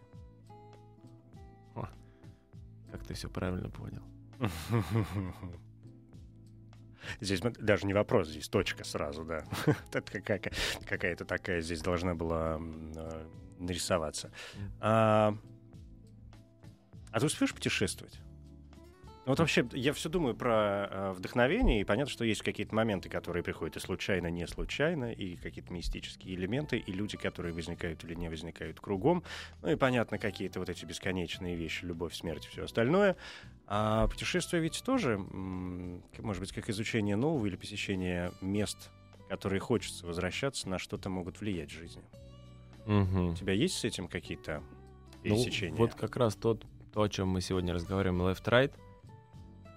Как 2.90 3.04
ты 3.04 3.14
все 3.14 3.28
правильно 3.28 3.70
понял. 3.70 4.02
Здесь 7.20 7.40
даже 7.40 7.86
не 7.86 7.94
вопрос, 7.94 8.28
здесь 8.28 8.48
точка 8.48 8.84
сразу, 8.84 9.24
да. 9.24 9.44
Какая-то 10.86 11.24
такая 11.24 11.62
здесь 11.62 11.80
должна 11.80 12.14
была 12.14 12.58
э, 12.60 13.26
нарисоваться. 13.58 14.30
А 14.80 15.34
а 17.10 17.20
ты 17.20 17.26
успеешь 17.26 17.54
путешествовать? 17.54 18.20
Ну 19.28 19.32
вот 19.32 19.40
вообще, 19.40 19.68
я 19.74 19.92
все 19.92 20.08
думаю 20.08 20.34
про 20.34 20.88
э, 20.90 21.12
вдохновение, 21.12 21.82
и 21.82 21.84
понятно, 21.84 22.10
что 22.10 22.24
есть 22.24 22.40
какие-то 22.40 22.74
моменты, 22.74 23.10
которые 23.10 23.42
приходят 23.42 23.76
и 23.76 23.78
случайно, 23.78 24.28
не 24.28 24.46
случайно, 24.46 25.12
и 25.12 25.36
какие-то 25.36 25.70
мистические 25.70 26.34
элементы, 26.34 26.78
и 26.78 26.92
люди, 26.92 27.18
которые 27.18 27.52
возникают 27.52 28.02
или 28.04 28.14
не 28.14 28.30
возникают 28.30 28.80
кругом. 28.80 29.22
Ну 29.60 29.70
и 29.70 29.76
понятно, 29.76 30.16
какие-то 30.16 30.60
вот 30.60 30.70
эти 30.70 30.86
бесконечные 30.86 31.56
вещи, 31.56 31.84
любовь, 31.84 32.14
смерть 32.14 32.46
и 32.46 32.48
все 32.48 32.64
остальное. 32.64 33.16
А 33.66 34.08
путешествие 34.08 34.62
ведь 34.62 34.82
тоже, 34.82 35.18
может 35.18 36.40
быть, 36.40 36.52
как 36.52 36.70
изучение 36.70 37.16
нового 37.16 37.44
или 37.44 37.56
посещение 37.56 38.32
мест, 38.40 38.88
которые 39.28 39.60
хочется 39.60 40.06
возвращаться, 40.06 40.70
на 40.70 40.78
что-то 40.78 41.10
могут 41.10 41.42
влиять 41.42 41.70
в 41.70 41.74
жизни. 41.74 42.02
Мгм. 42.86 43.32
У 43.32 43.34
тебя 43.34 43.52
есть 43.52 43.76
с 43.76 43.84
этим 43.84 44.08
какие-то 44.08 44.62
Ну, 45.22 45.34
пересечения? 45.34 45.76
вот 45.76 45.94
как 45.94 46.16
раз 46.16 46.34
тот, 46.34 46.64
то, 46.94 47.02
о 47.02 47.10
чем 47.10 47.28
мы 47.28 47.42
сегодня 47.42 47.74
разговариваем, 47.74 48.22
Left 48.22 48.44
Right, 48.44 48.72
э, 48.72 48.87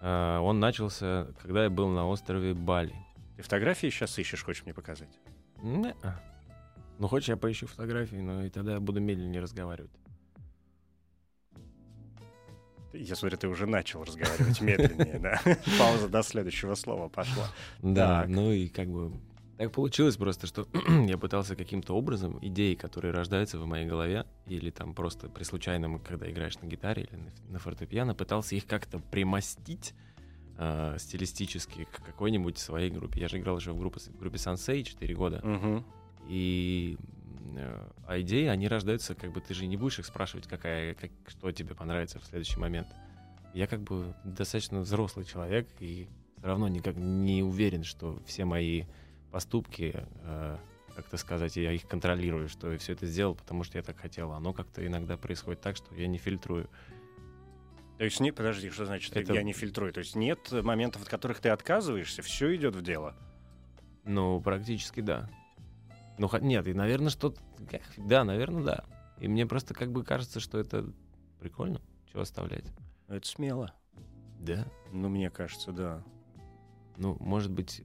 он 0.01 0.59
начался, 0.59 1.27
когда 1.41 1.63
я 1.63 1.69
был 1.69 1.89
на 1.89 2.07
острове 2.07 2.53
Бали. 2.53 2.95
Ты 3.37 3.43
фотографии 3.43 3.87
сейчас 3.87 4.17
ищешь, 4.17 4.43
хочешь 4.43 4.63
мне 4.65 4.73
показать? 4.73 5.19
Не-а. 5.61 6.19
Ну, 6.99 7.07
хочешь, 7.07 7.29
я 7.29 7.37
поищу 7.37 7.67
фотографии, 7.67 8.17
но 8.17 8.43
и 8.43 8.49
тогда 8.49 8.73
я 8.73 8.79
буду 8.79 8.99
медленнее 8.99 9.41
разговаривать. 9.41 9.91
Я 12.93 13.15
смотрю, 13.15 13.37
ты 13.37 13.47
уже 13.47 13.65
начал 13.67 14.03
разговаривать 14.03 14.59
медленнее, 14.61 15.19
да? 15.19 15.41
Пауза 15.79 16.09
до 16.09 16.23
следующего 16.23 16.75
слова 16.75 17.07
пошла. 17.07 17.47
Да, 17.81 18.25
ну 18.27 18.51
и 18.51 18.67
как 18.67 18.89
бы 18.89 19.13
так 19.61 19.73
получилось 19.73 20.17
просто, 20.17 20.47
что 20.47 20.67
я 21.07 21.19
пытался 21.19 21.55
каким-то 21.55 21.95
образом 21.95 22.39
идеи, 22.41 22.73
которые 22.73 23.13
рождаются 23.13 23.59
в 23.59 23.65
моей 23.67 23.85
голове, 23.85 24.25
или 24.47 24.71
там 24.71 24.95
просто 24.95 25.29
при 25.29 25.43
случайном, 25.43 25.99
когда 25.99 26.29
играешь 26.29 26.59
на 26.59 26.65
гитаре 26.65 27.03
или 27.03 27.31
на, 27.47 27.59
фортепиано, 27.59 28.15
пытался 28.15 28.55
их 28.55 28.65
как-то 28.65 28.97
примостить 28.97 29.93
э, 30.57 30.95
стилистически 30.97 31.83
к 31.83 32.03
какой-нибудь 32.03 32.57
своей 32.57 32.89
группе. 32.89 33.21
Я 33.21 33.27
же 33.27 33.37
играл 33.37 33.57
уже 33.57 33.71
в 33.71 33.77
группе, 33.77 33.99
в 33.99 34.17
группе 34.17 34.39
Сансей 34.39 34.83
4 34.83 35.13
года. 35.13 35.41
Мгм. 35.43 35.85
И 36.27 36.97
э, 37.55 37.87
а 38.07 38.19
идеи, 38.21 38.47
они 38.47 38.67
рождаются, 38.67 39.13
как 39.13 39.31
бы 39.31 39.41
ты 39.41 39.53
же 39.53 39.67
не 39.67 39.77
будешь 39.77 39.99
их 39.99 40.07
спрашивать, 40.07 40.47
какая, 40.47 40.95
как, 40.95 41.11
что 41.27 41.51
тебе 41.51 41.75
понравится 41.75 42.19
в 42.19 42.25
следующий 42.25 42.59
момент. 42.59 42.87
Я 43.53 43.67
как 43.67 43.81
бы 43.81 44.15
достаточно 44.23 44.79
взрослый 44.79 45.23
человек 45.25 45.67
и 45.79 46.07
все 46.37 46.47
равно 46.47 46.67
никак 46.67 46.95
не 46.95 47.43
уверен, 47.43 47.83
что 47.83 48.19
все 48.25 48.45
мои 48.45 48.85
поступки, 49.31 50.05
э, 50.23 50.57
как-то 50.95 51.17
сказать, 51.17 51.55
я 51.55 51.71
их 51.71 51.87
контролирую, 51.87 52.49
что 52.49 52.71
я 52.71 52.77
все 52.77 52.93
это 52.93 53.05
сделал, 53.05 53.35
потому 53.35 53.63
что 53.63 53.77
я 53.77 53.83
так 53.83 53.97
хотел. 53.97 54.31
Оно 54.33 54.53
как-то 54.53 54.85
иногда 54.85 55.17
происходит 55.17 55.61
так, 55.61 55.75
что 55.75 55.93
я 55.95 56.07
не 56.07 56.17
фильтрую. 56.17 56.69
То 57.97 58.05
есть, 58.05 58.19
не, 58.19 58.31
подожди, 58.31 58.69
что 58.69 58.85
значит, 58.85 59.15
Это- 59.15 59.33
я 59.33 59.43
не 59.43 59.53
фильтрую? 59.53 59.93
То 59.93 59.99
есть 59.99 60.15
нет 60.15 60.51
моментов, 60.51 61.03
от 61.03 61.09
которых 61.09 61.39
ты 61.39 61.49
отказываешься, 61.49 62.21
все 62.21 62.55
идет 62.55 62.75
в 62.75 62.81
дело. 62.81 63.15
Ну, 64.03 64.41
практически 64.41 65.01
да. 65.01 65.29
Ну, 66.17 66.29
нет, 66.41 66.67
и, 66.67 66.73
наверное, 66.73 67.09
что-то... 67.09 67.39
Да, 67.97 68.23
наверное, 68.23 68.63
да. 68.63 68.83
И 69.19 69.27
мне 69.27 69.45
просто 69.45 69.73
как 69.73 69.91
бы 69.91 70.03
кажется, 70.03 70.39
что 70.39 70.57
это 70.59 70.91
прикольно. 71.39 71.79
Чего 72.11 72.21
оставлять? 72.21 72.65
Это 73.07 73.27
смело. 73.27 73.73
Да. 74.39 74.67
Ну, 74.91 75.09
мне 75.09 75.29
кажется, 75.29 75.71
да. 75.71 76.03
Ну, 76.97 77.15
может 77.19 77.51
быть, 77.51 77.83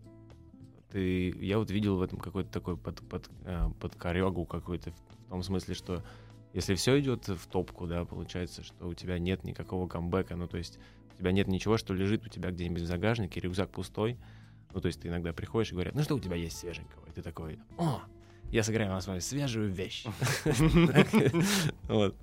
ты... 0.96 1.28
Я 1.44 1.58
вот 1.58 1.70
видел 1.70 1.98
в 1.98 2.02
этом 2.02 2.18
какой-то 2.18 2.50
такой 2.50 2.78
под, 2.78 3.06
под, 3.06 3.28
э, 3.44 3.68
подкорягу 3.80 4.46
какой-то, 4.46 4.92
в 5.26 5.28
том 5.28 5.42
смысле, 5.42 5.74
что 5.74 6.02
если 6.54 6.74
все 6.74 6.98
идет 6.98 7.28
в 7.28 7.46
топку, 7.48 7.86
да, 7.86 8.06
получается, 8.06 8.62
что 8.62 8.88
у 8.88 8.94
тебя 8.94 9.18
нет 9.18 9.44
никакого 9.44 9.88
камбэка, 9.88 10.36
ну, 10.36 10.48
то 10.48 10.56
есть 10.56 10.78
у 11.14 11.18
тебя 11.18 11.32
нет 11.32 11.48
ничего, 11.48 11.76
что 11.76 11.92
лежит 11.92 12.24
у 12.24 12.30
тебя 12.30 12.50
где-нибудь 12.50 12.80
в 12.80 12.86
загажнике, 12.86 13.40
рюкзак 13.40 13.70
пустой, 13.72 14.16
ну, 14.72 14.80
то 14.80 14.86
есть 14.86 15.02
ты 15.02 15.08
иногда 15.08 15.34
приходишь 15.34 15.70
и 15.70 15.74
говорят, 15.74 15.94
ну, 15.94 16.02
что 16.02 16.14
у 16.14 16.18
тебя 16.18 16.36
есть 16.36 16.56
свеженького? 16.56 17.04
И 17.08 17.10
ты 17.10 17.20
такой, 17.20 17.58
о, 17.76 18.00
я 18.50 18.62
сыграю 18.62 18.90
вам 18.90 19.02
с 19.02 19.20
свежую 19.20 19.70
вещь. 19.70 20.06
Вот. 21.88 22.16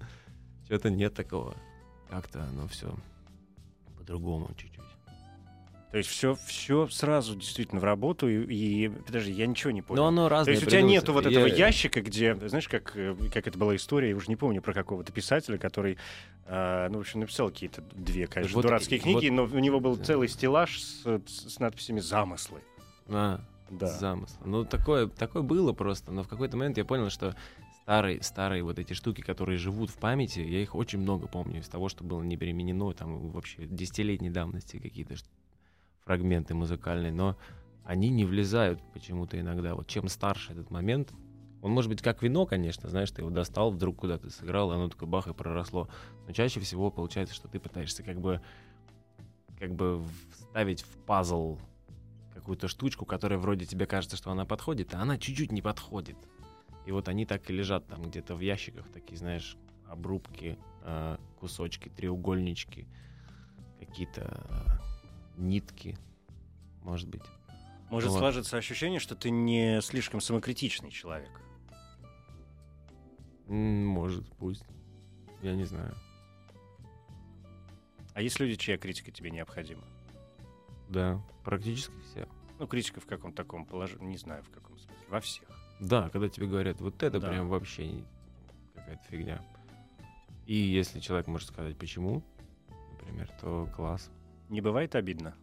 Что-то 0.66 0.90
нет 0.90 1.14
такого. 1.14 1.56
Как-то 2.10 2.44
оно 2.44 2.68
все 2.68 2.96
по-другому 4.00 4.50
чуть-чуть. 4.58 4.83
То 5.94 5.98
есть 6.00 6.10
все, 6.10 6.34
все 6.48 6.88
сразу 6.88 7.36
действительно 7.36 7.80
в 7.80 7.84
работу, 7.84 8.28
и, 8.28 8.46
и 8.52 8.90
подожди, 8.90 9.32
я 9.32 9.46
ничего 9.46 9.70
не 9.70 9.84
понял. 9.84 10.02
Но 10.02 10.08
оно 10.08 10.24
То 10.24 10.30
разное. 10.30 10.56
есть 10.56 10.66
у 10.66 10.70
тебя 10.72 10.82
нету 10.82 11.14
вот 11.14 11.28
этого 11.28 11.46
Я- 11.46 11.68
ящика, 11.68 12.02
где, 12.02 12.34
знаешь, 12.34 12.68
как, 12.68 12.94
э, 12.96 13.16
как 13.32 13.46
это 13.46 13.60
была 13.60 13.76
история, 13.76 14.10
я 14.10 14.16
уже 14.16 14.28
не 14.30 14.36
помню 14.36 14.64
про 14.64 14.74
какого-то 14.74 15.12
писателя, 15.12 15.60
который, 15.60 16.00
э, 16.48 16.88
ну, 16.90 16.98
в 16.98 17.02
общем, 17.02 17.20
написал 17.20 17.50
какие-то 17.50 17.84
две, 17.92 18.26
конечно, 18.26 18.56
Вот, 18.56 18.64
дурацкие 18.64 19.00
книги, 19.00 19.30
но 19.30 19.44
у 19.44 19.60
него 19.60 19.80
был 19.80 19.96
целый 19.98 20.30
стеллаж 20.30 20.80
с, 20.82 21.06
с 21.28 21.60
надписями 21.60 22.00
«Замыслы». 22.00 22.62
А, 23.10 23.42
Да. 23.70 23.86
замысла. 23.86 24.42
Ну, 24.48 24.66
такое, 24.66 25.06
такое 25.06 25.44
было 25.44 25.74
просто, 25.74 26.12
но 26.12 26.24
в 26.24 26.28
какой-то 26.28 26.58
момент 26.58 26.76
я 26.80 26.86
понял, 26.86 27.12
что 27.12 27.36
старые, 27.84 28.24
старые 28.24 28.64
вот 28.64 28.80
эти 28.80 28.94
штуки, 28.94 29.22
которые 29.22 29.60
живут 29.60 29.92
в 29.92 29.98
памяти, 30.00 30.40
я 30.40 30.60
их 30.60 30.74
очень 30.74 30.98
много 30.98 31.28
помню 31.28 31.60
из 31.60 31.68
того, 31.68 31.88
что 31.88 32.04
было 32.04 32.24
не 32.24 32.36
применено, 32.36 32.94
там 32.94 33.30
вообще 33.30 33.68
десятилетней 33.68 34.32
давности 34.32 34.80
какие-то 34.80 35.18
фрагменты 36.06 36.54
музыкальные, 36.54 37.12
но 37.12 37.38
они 37.84 38.10
не 38.10 38.26
влезают 38.26 38.82
почему-то 38.94 39.40
иногда. 39.40 39.76
Вот 39.76 39.88
чем 39.88 40.08
старше 40.08 40.54
этот 40.54 40.72
момент, 40.72 41.12
он 41.62 41.72
может 41.72 41.90
быть 41.90 42.02
как 42.02 42.22
вино, 42.22 42.46
конечно, 42.46 42.90
знаешь, 42.90 43.12
ты 43.12 43.22
его 43.22 43.30
достал, 43.30 43.72
вдруг 43.72 43.98
куда-то 43.98 44.30
сыграл, 44.30 44.72
оно 44.72 44.90
такое 44.90 45.08
бах 45.08 45.28
и 45.28 45.34
проросло. 45.34 45.88
Но 46.28 46.34
чаще 46.34 46.60
всего 46.60 46.92
получается, 46.92 47.34
что 47.34 47.48
ты 47.48 47.60
пытаешься 47.60 48.04
как 48.04 48.20
бы 48.20 48.42
как 49.60 49.74
бы 49.74 50.04
вставить 50.34 50.82
в 50.82 50.98
пазл 51.06 51.58
какую-то 52.34 52.68
штучку, 52.68 53.06
которая 53.06 53.40
вроде 53.40 53.66
тебе 53.66 53.86
кажется, 53.86 54.18
что 54.18 54.32
она 54.32 54.46
подходит, 54.46 54.94
а 54.94 55.02
она 55.02 55.18
чуть-чуть 55.18 55.54
не 55.54 55.62
подходит. 55.62 56.18
И 56.86 56.92
вот 56.92 57.08
они 57.08 57.26
так 57.26 57.50
и 57.50 57.54
лежат 57.54 57.88
там 57.88 58.02
где-то 58.02 58.36
в 58.36 58.42
ящиках, 58.42 58.90
такие, 58.90 59.18
знаешь, 59.18 59.56
обрубки, 59.88 60.58
э, 60.82 61.18
кусочки, 61.40 61.88
треугольнички, 61.88 62.88
какие-то 63.80 64.44
э, 64.50 64.93
нитки, 65.38 65.98
может 66.84 67.08
быть. 67.10 67.24
Может 67.90 68.10
Вот. 68.12 68.20
сложиться 68.20 68.58
ощущение, 68.58 69.00
что 69.00 69.16
ты 69.16 69.30
не 69.30 69.82
слишком 69.82 70.20
самокритичный 70.22 70.90
человек. 70.92 71.30
Может, 73.48 74.26
пусть. 74.38 74.66
Я 75.42 75.56
не 75.56 75.66
знаю. 75.66 75.94
А 78.14 78.22
есть 78.22 78.40
люди, 78.40 78.56
чья 78.56 78.78
критика 78.78 79.12
тебе 79.12 79.32
необходима? 79.32 79.84
Да, 80.90 81.22
практически 81.44 81.94
все. 82.10 82.28
Ну, 82.60 82.68
критика 82.68 83.00
в 83.02 83.06
каком 83.06 83.34
таком 83.34 83.66
положении, 83.66 84.08
не 84.08 84.18
знаю 84.18 84.44
в 84.44 84.50
каком 84.52 84.78
смысле, 84.78 85.06
во 85.10 85.20
всех. 85.20 85.48
Да, 85.80 86.10
когда 86.10 86.30
тебе 86.30 86.48
говорят, 86.48 86.80
вот 86.80 87.02
это 87.04 87.20
Да. 87.20 87.28
прям 87.30 87.50
вообще 87.50 88.04
какая-то 88.76 89.04
фигня. 89.10 89.44
И 90.46 90.56
если 90.56 91.00
человек 91.00 91.28
может 91.28 91.50
сказать, 91.50 91.78
почему, 91.78 92.22
например, 92.92 93.30
то 93.42 93.68
класс. 93.76 94.10
Не 94.54 94.62
бывает 94.62 94.94
обидно? 94.94 95.34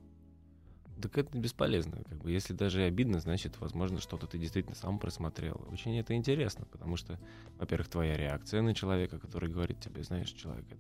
Так 1.03 1.19
это 1.19 1.37
бесполезно. 1.37 2.05
Как 2.09 2.19
бы, 2.19 2.31
если 2.31 2.53
даже 2.53 2.85
обидно, 2.85 3.19
значит, 3.19 3.59
возможно, 3.59 4.01
что-то 4.01 4.29
ты 4.29 4.39
действительно 4.39 4.77
сам 4.77 5.01
просмотрел. 5.01 5.67
Очень 5.73 5.99
это 5.99 6.15
интересно, 6.15 6.65
потому 6.67 6.97
что, 6.97 7.19
во-первых, 7.59 7.89
твоя 7.89 8.17
реакция 8.17 8.63
на 8.63 8.73
человека, 8.73 9.19
который 9.19 9.51
говорит 9.51 9.81
тебе, 9.81 10.05
знаешь, 10.05 10.31
человек 10.31 10.65
это... 10.71 10.79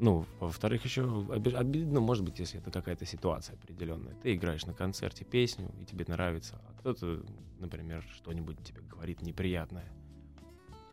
Ну, 0.00 0.26
во-вторых, 0.40 0.84
еще 0.84 1.04
оби- 1.04 1.54
обидно 1.54 2.00
может 2.00 2.24
быть, 2.24 2.40
если 2.40 2.58
это 2.58 2.72
какая-то 2.72 3.06
ситуация 3.06 3.54
определенная. 3.54 4.16
Ты 4.16 4.34
играешь 4.34 4.66
на 4.66 4.74
концерте 4.74 5.24
песню, 5.24 5.72
и 5.80 5.84
тебе 5.84 6.04
нравится, 6.08 6.60
а 6.66 6.72
кто-то, 6.80 7.24
например, 7.60 8.02
что-нибудь 8.14 8.58
тебе 8.64 8.80
говорит 8.80 9.22
неприятное. 9.22 9.92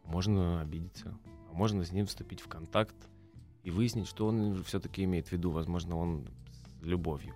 Можно 0.06 0.62
обидеться, 0.62 1.18
а 1.50 1.54
можно 1.54 1.84
с 1.84 1.92
ним 1.92 2.06
вступить 2.06 2.40
в 2.40 2.48
контакт 2.48 3.09
и 3.70 3.72
выяснить, 3.72 4.08
что 4.08 4.28
он 4.28 4.64
все-таки 4.64 5.04
имеет 5.04 5.28
в 5.28 5.32
виду. 5.32 5.52
Возможно, 5.52 5.96
он 5.96 6.28
с 6.52 6.84
любовью. 6.84 7.34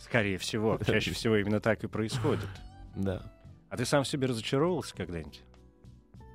Скорее 0.00 0.36
всего. 0.36 0.78
Чаще 0.84 1.12
всего 1.12 1.36
именно 1.36 1.60
так 1.60 1.84
и 1.84 1.86
происходит. 1.86 2.48
Да. 2.96 3.32
А 3.70 3.76
ты 3.76 3.84
сам 3.84 4.02
в 4.02 4.08
себе 4.08 4.26
разочаровывался 4.26 4.94
когда-нибудь? 4.94 5.42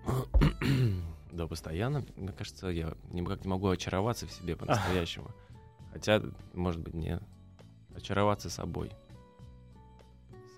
Да, 1.34 1.48
постоянно. 1.48 2.06
Мне 2.16 2.32
кажется, 2.32 2.68
я 2.68 2.94
никак 3.10 3.44
не 3.44 3.50
могу 3.50 3.68
очароваться 3.68 4.28
в 4.28 4.32
себе 4.32 4.56
по-настоящему. 4.56 5.32
Хотя, 5.92 6.22
может 6.54 6.80
быть, 6.80 6.94
не 6.94 7.20
очароваться 7.96 8.52
собой. 8.52 8.92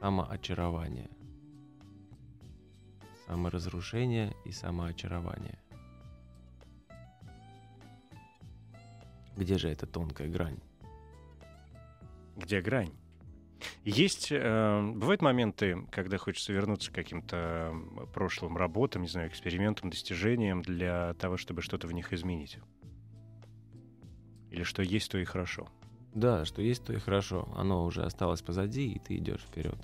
Самоочарование. 0.01 1.10
Саморазрушение 3.25 4.36
и 4.43 4.51
самоочарование. 4.51 5.58
Где 9.36 9.58
же 9.58 9.69
эта 9.69 9.86
тонкая 9.86 10.28
грань? 10.28 10.60
Где 12.36 12.62
грань? 12.62 12.91
Есть, 13.84 14.28
э, 14.32 14.91
бывают 14.93 15.21
моменты, 15.21 15.88
когда 15.91 16.17
хочется 16.17 16.54
вернуться 16.54 16.91
к 16.91 16.95
каким-то 16.95 17.69
м, 17.71 18.08
прошлым 18.13 18.58
работам, 18.58 19.02
не 19.04 19.08
знаю, 19.08 19.30
экспериментам, 19.30 19.89
достижениям 19.89 20.62
для 20.62 21.13
того, 21.15 21.38
чтобы 21.38 21.62
что-то 21.62 21.88
в 21.88 21.93
них 21.93 22.13
изменить. 22.13 22.60
Или 24.52 24.63
что 24.63 24.82
есть, 24.82 25.12
то 25.12 25.17
и 25.17 25.24
хорошо. 25.24 25.67
Да, 26.13 26.45
что 26.45 26.62
есть, 26.62 26.84
то 26.86 26.93
и 26.93 27.00
хорошо. 27.00 27.48
Оно 27.56 27.86
уже 27.86 28.04
осталось 28.04 28.41
позади, 28.41 28.91
и 28.91 29.00
ты 29.00 29.17
идешь 29.17 29.41
вперед. 29.41 29.78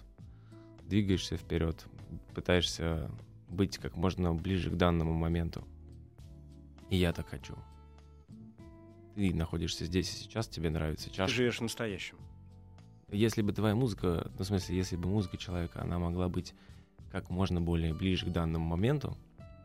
Двигаешься 0.86 1.38
вперед, 1.38 1.86
пытаешься 2.34 3.12
быть 3.50 3.78
как 3.78 3.96
можно 3.96 4.34
ближе 4.34 4.70
к 4.70 4.76
данному 4.76 5.14
моменту. 5.14 5.64
И 6.90 6.98
я 6.98 7.14
так 7.14 7.28
хочу. 7.28 7.56
Ты 9.16 9.34
находишься 9.34 9.86
здесь 9.86 10.14
и 10.14 10.18
сейчас, 10.24 10.48
тебе 10.48 10.70
нравится 10.70 11.10
Ты 11.10 11.16
чаша. 11.16 11.34
живешь 11.34 11.60
настоящим. 11.60 12.18
Если 13.10 13.42
бы 13.42 13.52
твоя 13.52 13.76
музыка, 13.76 14.32
ну, 14.38 14.44
в 14.44 14.48
смысле, 14.48 14.78
если 14.78 14.96
бы 14.96 15.10
музыка 15.10 15.38
человека, 15.38 15.82
она 15.82 16.00
могла 16.00 16.30
быть 16.30 16.54
как 17.12 17.30
можно 17.30 17.60
более 17.60 17.94
ближе 17.94 18.26
к 18.26 18.30
данному 18.30 18.66
моменту, 18.66 19.18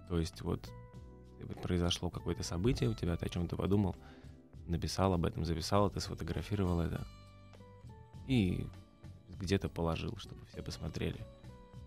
то 0.09 0.19
есть 0.19 0.43
вот 0.43 0.69
произошло 1.63 2.11
какое-то 2.11 2.43
событие 2.43 2.91
у 2.91 2.95
тебя, 2.95 3.17
ты 3.17 3.27
о 3.27 3.29
чем-то 3.29 3.57
подумал, 3.57 3.95
написал 4.67 5.13
об 5.13 5.25
этом, 5.25 5.45
записал 5.45 5.87
это, 5.89 6.01
сфотографировал 6.01 6.81
это 6.81 7.07
и 8.27 8.67
где-то 9.39 9.69
положил, 9.69 10.17
чтобы 10.17 10.45
все 10.47 10.63
посмотрели. 10.63 11.21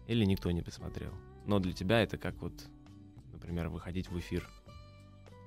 Или 0.07 0.23
никто 0.25 0.49
не 0.51 0.61
посмотрел. 0.61 1.11
Но 1.45 1.59
для 1.59 1.73
тебя 1.73 2.01
это 2.01 2.17
как 2.17 2.35
вот, 2.41 2.53
например, 3.33 3.69
выходить 3.69 4.09
в 4.09 4.17
эфир. 4.17 4.47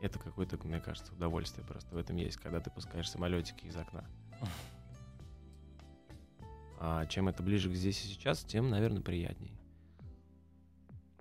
Это 0.02 0.18
какое-то, 0.18 0.58
мне 0.66 0.80
кажется, 0.80 1.12
удовольствие 1.14 1.64
просто 1.64 1.94
в 1.94 1.96
этом 1.96 2.16
есть, 2.16 2.36
когда 2.36 2.58
ты 2.58 2.70
пускаешь 2.70 3.08
самолетики 3.08 3.64
из 3.66 3.76
окна. 3.76 4.04
А 6.84 7.06
чем 7.06 7.28
это 7.28 7.44
ближе 7.44 7.70
к 7.70 7.74
здесь 7.76 8.04
и 8.04 8.08
сейчас, 8.08 8.42
тем, 8.42 8.68
наверное, 8.68 9.02
приятней. 9.02 9.52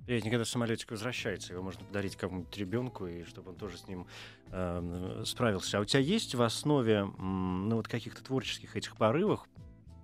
Ведь 0.08 0.24
когда 0.24 0.44
самолетик 0.44 0.90
возвращается, 0.90 1.54
его 1.54 1.62
можно 1.62 1.86
подарить 1.86 2.16
кому-нибудь 2.16 2.58
ребенку, 2.58 3.06
и 3.06 3.24
чтобы 3.26 3.52
он 3.52 3.58
тоже 3.58 3.78
с 3.78 3.88
ним 3.88 4.08
э, 4.48 5.22
справился. 5.24 5.78
А 5.78 5.82
у 5.82 5.86
тебя 5.86 6.00
есть 6.00 6.34
в 6.34 6.42
основе, 6.42 7.06
ну 7.06 7.76
вот 7.76 7.88
каких-то 7.88 8.24
творческих 8.24 8.76
этих 8.76 8.98
порывах, 8.98 9.48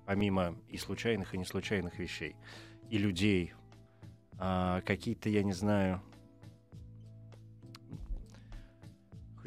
помимо 0.05 0.55
и 0.69 0.77
случайных, 0.77 1.33
и 1.33 1.39
неслучайных 1.39 1.97
вещей, 1.97 2.35
и 2.91 2.99
людей, 2.99 3.53
а, 4.37 4.81
какие-то, 4.81 5.29
я 5.29 5.41
не 5.41 5.53
знаю, 5.53 6.03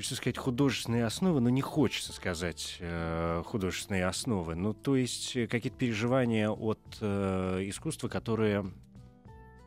хочется 0.01 0.17
сказать 0.17 0.39
художественные 0.39 1.05
основы, 1.05 1.43
но 1.43 1.51
не 1.51 1.61
хочется 1.61 2.15
сказать 2.15 2.79
э, 2.81 3.43
художественные 3.45 4.07
основы. 4.07 4.55
Ну, 4.55 4.73
то 4.73 4.97
есть 4.97 5.37
э, 5.37 5.47
какие-то 5.47 5.77
переживания 5.77 6.49
от 6.49 6.81
э, 7.03 7.61
искусства, 7.65 8.09
которые 8.09 8.73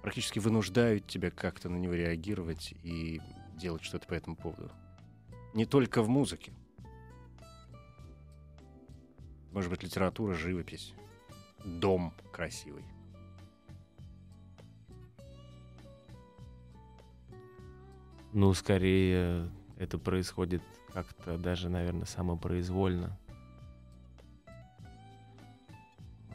практически 0.02 0.40
вынуждают 0.40 1.06
тебя 1.06 1.30
как-то 1.30 1.70
на 1.70 1.76
него 1.76 1.94
реагировать 1.94 2.74
и 2.82 3.22
делать 3.58 3.84
что-то 3.84 4.08
по 4.08 4.16
этому 4.16 4.36
поводу. 4.36 4.72
Не 5.54 5.68
только 5.68 6.02
в 6.02 6.10
музыке. 6.10 6.52
Может 9.52 9.70
быть, 9.70 9.84
литература, 9.84 10.34
живопись, 10.34 10.96
дом 11.64 12.12
красивый. 12.32 12.86
Ну, 18.34 18.52
скорее, 18.56 19.52
это 19.84 19.98
происходит 19.98 20.64
как-то 20.94 21.38
даже, 21.38 21.70
наверное, 21.70 22.06
самопроизвольно. 22.06 23.18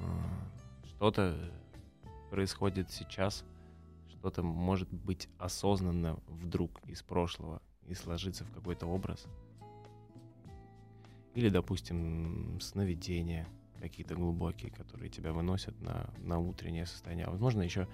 А, 0.01 0.49
Что-то 0.87 1.51
происходит 2.31 2.91
сейчас, 2.91 3.45
что-то 4.11 4.43
может 4.43 4.93
быть 4.93 5.29
осознанно 5.39 6.19
вдруг 6.27 6.79
из 6.87 7.03
прошлого 7.03 7.63
и 7.87 7.95
сложиться 7.95 8.45
в 8.45 8.53
какой-то 8.53 8.87
образ. 8.87 9.27
Или, 11.35 11.49
допустим, 11.49 12.61
сновидения 12.61 13.47
какие-то 13.81 14.15
глубокие, 14.15 14.71
которые 14.73 15.09
тебя 15.09 15.33
выносят 15.33 15.81
на, 15.81 16.11
на 16.19 16.39
утреннее 16.39 16.85
состояние. 16.85 17.27
А 17.27 17.31
возможно, 17.31 17.63
еще 17.63 17.89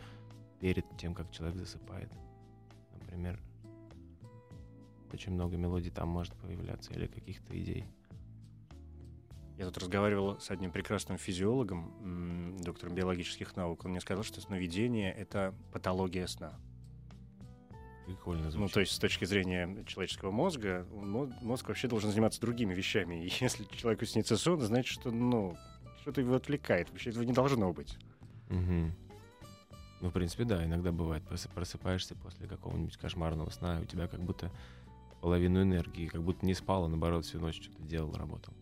перед 0.59 0.85
тем, 0.97 1.15
как 1.15 1.31
человек 1.31 1.59
засыпает. 1.59 2.11
Например, 2.93 3.39
очень 5.15 5.33
много 5.33 5.57
мелодий 5.57 5.91
там 5.91 6.09
может 6.09 6.35
появляться 6.35 6.93
или 6.93 7.07
каких-то 7.07 7.59
идей. 7.61 7.85
Я 9.57 9.67
тут 9.67 9.79
разговаривал 9.79 10.41
с 10.41 10.51
одним 10.51 10.73
прекрасным 10.73 11.17
физиологом, 11.17 12.57
доктором 12.61 12.95
биологических 12.95 13.55
наук. 13.55 13.85
Он 13.85 13.93
мне 13.93 14.01
сказал, 14.01 14.25
что 14.25 14.41
сновидение— 14.41 15.13
это 15.15 15.55
патология 15.73 16.27
сна. 16.27 16.59
Прикольно 18.07 18.51
звучит. 18.51 18.61
Ну, 18.61 18.69
то 18.69 18.81
есть 18.81 18.93
с 18.93 18.99
точки 18.99 19.25
зрения 19.25 19.83
человеческого 19.87 20.31
мозга, 20.31 20.87
мо- 20.93 21.33
мозг 21.41 21.69
вообще 21.69 21.89
должен 21.89 22.11
заниматься 22.11 22.41
другими 22.41 22.75
вещами. 22.75 23.25
И 23.25 23.33
если 23.41 23.65
человеку 23.77 24.05
снится 24.07 24.37
сон, 24.37 24.61
значит, 24.61 24.93
что, 24.93 25.11
ну, 25.11 25.57
что-то 26.03 26.21
его 26.21 26.35
отвлекает. 26.35 26.91
Вообще 26.91 27.11
этого 27.11 27.23
не 27.23 27.33
должно 27.33 27.73
быть. 27.73 27.97
Мгм. 28.51 28.93
Ну, 30.01 30.11
в 30.11 30.13
принципе, 30.13 30.45
да, 30.45 30.63
иногда 30.65 30.93
бывает. 30.93 31.23
Прос- 31.31 31.49
Просыпаешься 31.55 32.15
после 32.17 32.47
какого-нибудь 32.47 32.97
кошмарного 32.99 33.49
сна, 33.51 33.79
и 33.79 33.85
у 33.85 33.87
тебя 33.87 34.07
как 34.07 34.21
будто 34.21 34.51
половину 35.25 35.63
энергии, 35.63 36.07
как 36.07 36.23
будто 36.23 36.45
не 36.45 36.53
спал, 36.53 36.85
а 36.85 36.89
наоборот 36.89 37.25
всю 37.25 37.41
ночь 37.41 37.59
что-то 37.63 37.83
делал, 37.83 38.13
работал. 38.13 38.53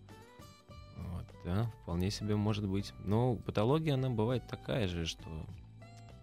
Вот, 0.97 1.27
да, 1.45 1.65
вполне 1.83 2.09
себе 2.09 2.37
может 2.37 2.69
быть. 2.69 2.95
Но 3.05 3.35
патология, 3.35 3.95
она 3.95 4.11
бывает 4.11 4.47
такая 4.47 4.87
же, 4.87 5.05
что 5.05 5.29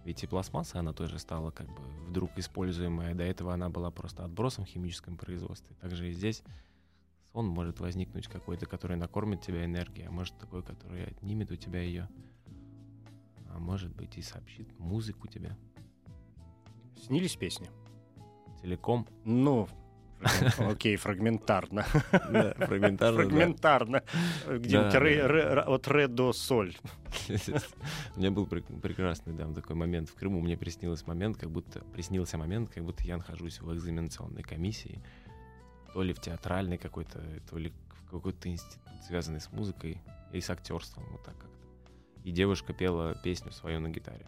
ведь 0.06 0.24
и 0.24 0.28
пластмасса, 0.28 0.80
она 0.80 0.94
тоже 0.94 1.20
стала 1.20 1.52
как 1.52 1.68
бы 1.68 1.82
вдруг 2.08 2.32
используемая. 2.38 3.16
До 3.16 3.26
этого 3.26 3.54
она 3.54 3.68
была 3.70 3.92
просто 3.92 4.24
отбросом 4.24 4.64
в 4.64 4.70
химическом 4.70 5.18
производстве. 5.18 5.76
Также 5.82 6.08
и 6.08 6.14
здесь 6.14 6.42
сон 7.34 7.46
может 7.46 7.82
возникнуть 7.82 8.30
какой-то, 8.30 8.66
который 8.66 8.96
накормит 8.96 9.42
тебя 9.42 9.66
энергией, 9.66 10.08
а 10.08 10.12
может 10.12 10.38
такой, 10.38 10.64
который 10.64 11.04
отнимет 11.04 11.52
у 11.52 11.58
тебя 11.58 11.82
ее. 11.82 12.08
А 13.50 13.60
может 13.60 13.94
быть 13.94 14.18
и 14.18 14.22
сообщит 14.22 14.80
музыку 14.80 15.28
тебе 15.28 15.58
Снились 16.96 17.36
песни? 17.36 17.70
целиком. 18.62 19.08
Ну, 19.24 19.68
окей, 20.60 20.96
фрагментарно. 20.98 21.86
Да, 22.12 22.54
фрагментарно. 22.58 23.18
Фрагментарно. 23.24 24.04
Где-нибудь 24.48 24.92
Да, 24.94 25.00
ре- 25.00 25.22
да. 25.22 25.28
ре- 25.28 25.54
ре- 25.54 25.62
от 25.62 25.88
ре 25.88 26.08
до 26.08 26.34
соль. 26.34 26.76
У 28.16 28.20
меня 28.20 28.32
был 28.32 28.46
прек- 28.46 28.80
прекрасный 28.82 29.34
да, 29.34 29.52
такой 29.54 29.76
момент 29.76 30.10
в 30.10 30.16
Крыму. 30.16 30.42
Мне 30.42 30.58
приснился 30.58 31.06
момент, 31.08 31.38
как 31.38 31.50
будто 31.50 31.80
приснился 31.94 32.38
момент, 32.38 32.70
как 32.70 32.84
будто 32.84 33.04
я 33.04 33.18
нахожусь 33.18 33.62
в 33.62 33.74
экзаменационной 33.74 34.44
комиссии, 34.44 35.02
то 35.94 36.02
ли 36.04 36.14
в 36.14 36.20
театральной 36.20 36.78
какой-то, 36.78 37.22
то 37.50 37.58
ли 37.58 37.74
в 37.90 38.12
какой-то 38.12 38.50
институт, 38.50 38.82
связанный 39.08 39.40
с 39.40 39.52
музыкой 39.52 40.02
и 40.34 40.42
с 40.42 40.50
актерством, 40.50 41.06
вот 41.12 41.24
так 41.24 41.38
как-то. 41.38 41.68
И 42.24 42.32
девушка 42.32 42.74
пела 42.74 43.16
песню 43.24 43.52
свою 43.52 43.80
на 43.80 43.90
гитаре. 43.90 44.26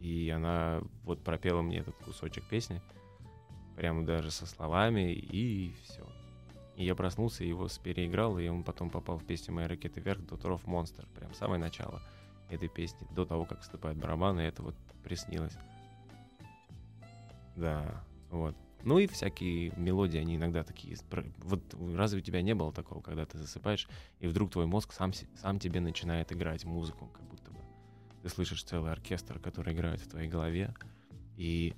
И 0.00 0.28
она 0.30 0.82
вот 1.04 1.22
пропела 1.22 1.62
мне 1.62 1.78
этот 1.78 1.94
кусочек 1.96 2.44
песни, 2.48 2.82
прямо 3.76 4.04
даже 4.04 4.30
со 4.30 4.46
словами, 4.46 5.12
и 5.12 5.74
все. 5.84 6.06
И 6.76 6.84
я 6.84 6.94
проснулся, 6.94 7.44
его 7.44 7.68
переиграл, 7.82 8.38
и 8.38 8.48
он 8.48 8.64
потом 8.64 8.90
попал 8.90 9.18
в 9.18 9.24
песню 9.24 9.54
«Моя 9.54 9.68
ракеты 9.68 10.00
вверх» 10.00 10.24
до 10.26 10.36
Тров 10.36 10.66
Монстр. 10.66 11.06
Прям 11.14 11.34
самое 11.34 11.60
начало 11.60 12.02
этой 12.48 12.68
песни, 12.68 13.06
до 13.10 13.24
того, 13.24 13.44
как 13.44 13.60
вступают 13.60 13.98
барабаны, 13.98 14.40
это 14.40 14.62
вот 14.62 14.74
приснилось. 15.02 15.56
Да, 17.56 18.04
вот. 18.30 18.56
Ну 18.84 18.98
и 18.98 19.06
всякие 19.06 19.72
мелодии, 19.76 20.18
они 20.18 20.36
иногда 20.36 20.64
такие... 20.64 20.96
Вот 21.38 21.62
разве 21.94 22.18
у 22.18 22.22
тебя 22.22 22.42
не 22.42 22.54
было 22.54 22.72
такого, 22.72 23.00
когда 23.00 23.24
ты 23.26 23.38
засыпаешь, 23.38 23.88
и 24.18 24.26
вдруг 24.26 24.50
твой 24.50 24.66
мозг 24.66 24.92
сам, 24.92 25.12
сам 25.36 25.58
тебе 25.58 25.80
начинает 25.80 26.32
играть 26.32 26.64
музыку, 26.64 27.06
как 27.06 27.22
будто 27.22 27.52
бы 27.52 27.58
ты 28.22 28.28
слышишь 28.28 28.64
целый 28.64 28.92
оркестр, 28.92 29.38
который 29.38 29.74
играет 29.74 30.00
в 30.00 30.08
твоей 30.08 30.28
голове, 30.28 30.74
и 31.36 31.74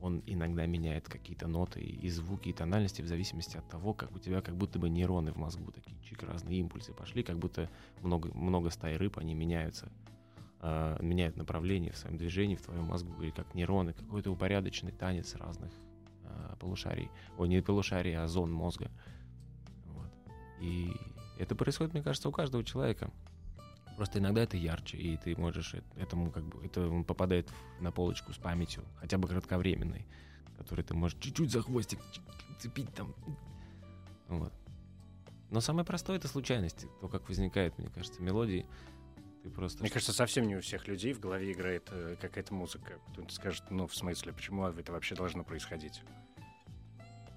он 0.00 0.22
иногда 0.26 0.66
меняет 0.66 1.08
какие-то 1.08 1.48
ноты 1.48 1.80
и 1.80 2.08
звуки, 2.08 2.50
и 2.50 2.52
тональности 2.52 3.02
в 3.02 3.06
зависимости 3.06 3.56
от 3.56 3.68
того, 3.68 3.94
как 3.94 4.14
у 4.14 4.18
тебя 4.18 4.40
как 4.40 4.56
будто 4.56 4.78
бы 4.78 4.88
нейроны 4.88 5.32
в 5.32 5.36
мозгу 5.36 5.72
такие 5.72 6.00
чик, 6.02 6.22
разные 6.22 6.60
импульсы 6.60 6.92
пошли, 6.92 7.22
как 7.22 7.38
будто 7.38 7.68
много, 8.02 8.30
много 8.34 8.70
стай 8.70 8.96
рыб, 8.96 9.18
они 9.18 9.34
меняются, 9.34 9.90
а, 10.60 11.00
меняют 11.02 11.36
направление 11.36 11.92
в 11.92 11.96
своем 11.96 12.16
движении 12.16 12.56
в 12.56 12.62
твоем 12.62 12.84
мозгу, 12.84 13.20
или 13.22 13.30
как 13.30 13.54
нейроны, 13.54 13.92
какой-то 13.92 14.30
упорядоченный 14.30 14.92
танец 14.92 15.34
разных 15.34 15.72
а, 16.24 16.56
полушарий, 16.56 17.10
ой, 17.36 17.48
не 17.48 17.60
полушарий, 17.60 18.16
а 18.16 18.26
зон 18.28 18.52
мозга. 18.52 18.90
Вот. 19.86 20.10
И 20.60 20.92
это 21.38 21.54
происходит, 21.54 21.92
мне 21.92 22.02
кажется, 22.02 22.28
у 22.28 22.32
каждого 22.32 22.64
человека. 22.64 23.10
Просто 23.98 24.20
иногда 24.20 24.44
это 24.44 24.56
ярче, 24.56 24.96
и 24.96 25.16
ты 25.16 25.34
можешь 25.36 25.74
этому 25.96 26.30
как 26.30 26.44
бы 26.44 26.64
это 26.64 26.88
он 26.88 27.02
попадает 27.02 27.50
на 27.80 27.90
полочку 27.90 28.32
с 28.32 28.38
памятью, 28.38 28.84
хотя 29.00 29.18
бы 29.18 29.26
кратковременной, 29.26 30.06
который 30.56 30.84
ты 30.84 30.94
можешь 30.94 31.18
чуть-чуть 31.18 31.50
за 31.50 31.62
хвостик 31.62 31.98
цепить 32.60 32.94
там. 32.94 33.12
Вот. 34.28 34.52
Но 35.50 35.60
самое 35.60 35.84
простое 35.84 36.16
это 36.16 36.28
случайности, 36.28 36.86
то, 37.00 37.08
как 37.08 37.28
возникает, 37.28 37.76
мне 37.76 37.88
кажется, 37.88 38.22
мелодии. 38.22 38.66
Ты 39.42 39.50
просто 39.50 39.80
Мне 39.80 39.90
кажется, 39.90 40.12
совсем 40.12 40.46
не 40.46 40.54
у 40.54 40.60
всех 40.60 40.86
людей 40.86 41.12
в 41.12 41.18
голове 41.18 41.50
играет 41.50 41.88
э, 41.90 42.14
какая-то 42.20 42.54
музыка. 42.54 43.00
Кто-то 43.08 43.34
скажет, 43.34 43.64
ну, 43.70 43.88
в 43.88 43.96
смысле, 43.96 44.32
почему 44.32 44.64
это 44.64 44.92
вообще 44.92 45.16
должно 45.16 45.42
происходить? 45.42 46.02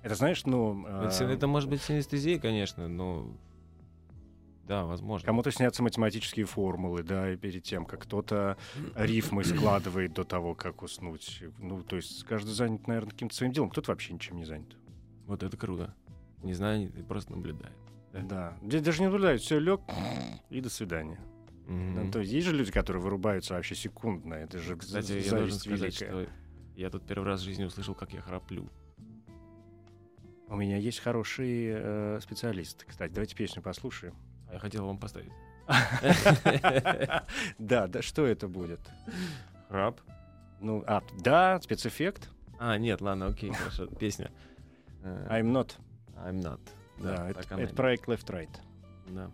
Это, 0.04 0.14
знаешь, 0.14 0.46
ну... 0.46 0.86
э, 0.88 1.08
это, 1.08 1.24
это 1.24 1.48
может 1.48 1.72
быть 1.72 1.82
синестезия, 1.82 2.40
конечно, 2.40 2.88
но 2.88 3.36
да, 4.72 4.86
возможно. 4.86 5.26
Кому-то 5.26 5.52
снятся 5.52 5.84
математические 5.84 6.46
формулы, 6.46 7.04
да, 7.04 7.34
и 7.34 7.36
перед 7.36 7.62
тем, 7.64 7.86
как 7.86 8.04
кто-то 8.04 8.56
рифмы 8.96 9.44
складывает 9.44 10.14
до 10.14 10.24
того, 10.24 10.56
как 10.56 10.82
уснуть. 10.82 11.44
Ну, 11.60 11.84
то 11.84 11.98
есть 11.98 12.24
каждый 12.24 12.52
занят, 12.52 12.88
наверное, 12.88 13.12
каким-то 13.12 13.36
своим 13.36 13.52
делом. 13.52 13.70
Кто-то 13.70 13.92
вообще 13.92 14.14
ничем 14.14 14.38
не 14.38 14.46
занят. 14.46 14.78
Вот 15.26 15.44
это 15.44 15.58
круто. 15.58 15.94
Не 16.42 16.54
знаю, 16.54 16.90
просто 17.06 17.34
наблюдает. 17.34 17.76
Да. 18.14 18.58
Здесь 18.62 18.82
даже 18.82 19.02
не 19.02 19.08
наблюдают, 19.08 19.42
все 19.42 19.60
лег 19.60 19.82
и 20.50 20.62
до 20.62 20.70
свидания. 20.70 21.20
Мгм. 21.68 22.06
Ну, 22.06 22.12
то 22.12 22.20
есть 22.20 22.32
есть 22.32 22.48
же 22.48 22.56
люди, 22.56 22.72
которые 22.72 23.04
вырубаются 23.04 23.56
вообще 23.56 23.76
секундно. 23.76 24.36
Это 24.36 24.58
же 24.60 24.78
Кстати, 24.78 25.22
я 25.22 25.32
должен 25.32 25.60
сказать, 25.60 26.00
великая. 26.00 26.26
что 26.26 26.34
я 26.78 26.90
тут 26.90 27.06
первый 27.06 27.26
раз 27.26 27.42
в 27.42 27.44
жизни 27.44 27.66
услышал, 27.66 27.94
как 27.94 28.14
я 28.14 28.22
храплю. 28.22 28.70
У 30.48 30.56
меня 30.56 30.78
есть 30.78 31.00
хороший 31.00 31.72
э, 31.74 32.20
специалист. 32.22 32.86
Кстати, 32.86 33.12
давайте 33.12 33.36
песню 33.36 33.62
послушаем. 33.62 34.16
А 34.52 34.56
я 34.56 34.60
хотел 34.60 34.86
вам 34.86 34.98
поставить. 34.98 35.32
Да, 37.58 37.88
да, 37.88 38.02
что 38.02 38.26
это 38.26 38.48
будет? 38.50 38.82
Храп? 39.70 40.02
Ну, 40.60 40.84
а, 40.86 41.02
да, 41.20 41.60
спецэффект. 41.62 42.30
А, 42.60 42.78
нет, 42.78 43.00
ладно, 43.02 43.28
окей, 43.28 43.52
хорошо. 43.54 43.86
Песня. 44.00 44.30
I'm 45.04 45.52
not. 45.52 45.72
I'm 46.18 46.42
not. 46.42 46.60
Да, 47.00 47.30
это, 47.30 47.74
проект 47.74 48.08
Left 48.08 48.28
Right. 48.28 48.60
Да. 49.08 49.32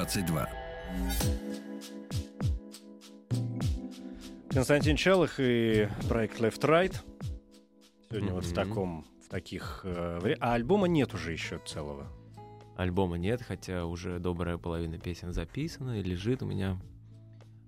22. 0.00 0.48
Константин 4.48 4.96
Чалых 4.96 5.34
и 5.38 5.88
проект 6.08 6.40
Left 6.40 6.62
Right. 6.62 6.96
Сегодня 8.08 8.32
вот 8.32 8.46
в 8.46 8.54
таком, 8.54 9.04
в 9.22 9.28
таких... 9.28 9.82
э, 9.84 10.36
А 10.40 10.54
альбома 10.54 10.88
нет 10.88 11.12
уже 11.12 11.32
еще 11.32 11.60
целого. 11.66 12.06
Альбома 12.78 13.18
нет, 13.18 13.42
хотя 13.42 13.84
уже 13.84 14.18
добрая 14.20 14.56
половина 14.56 14.98
песен 14.98 15.34
записана 15.34 16.00
и 16.00 16.02
лежит 16.02 16.42
у 16.42 16.46
меня. 16.46 16.80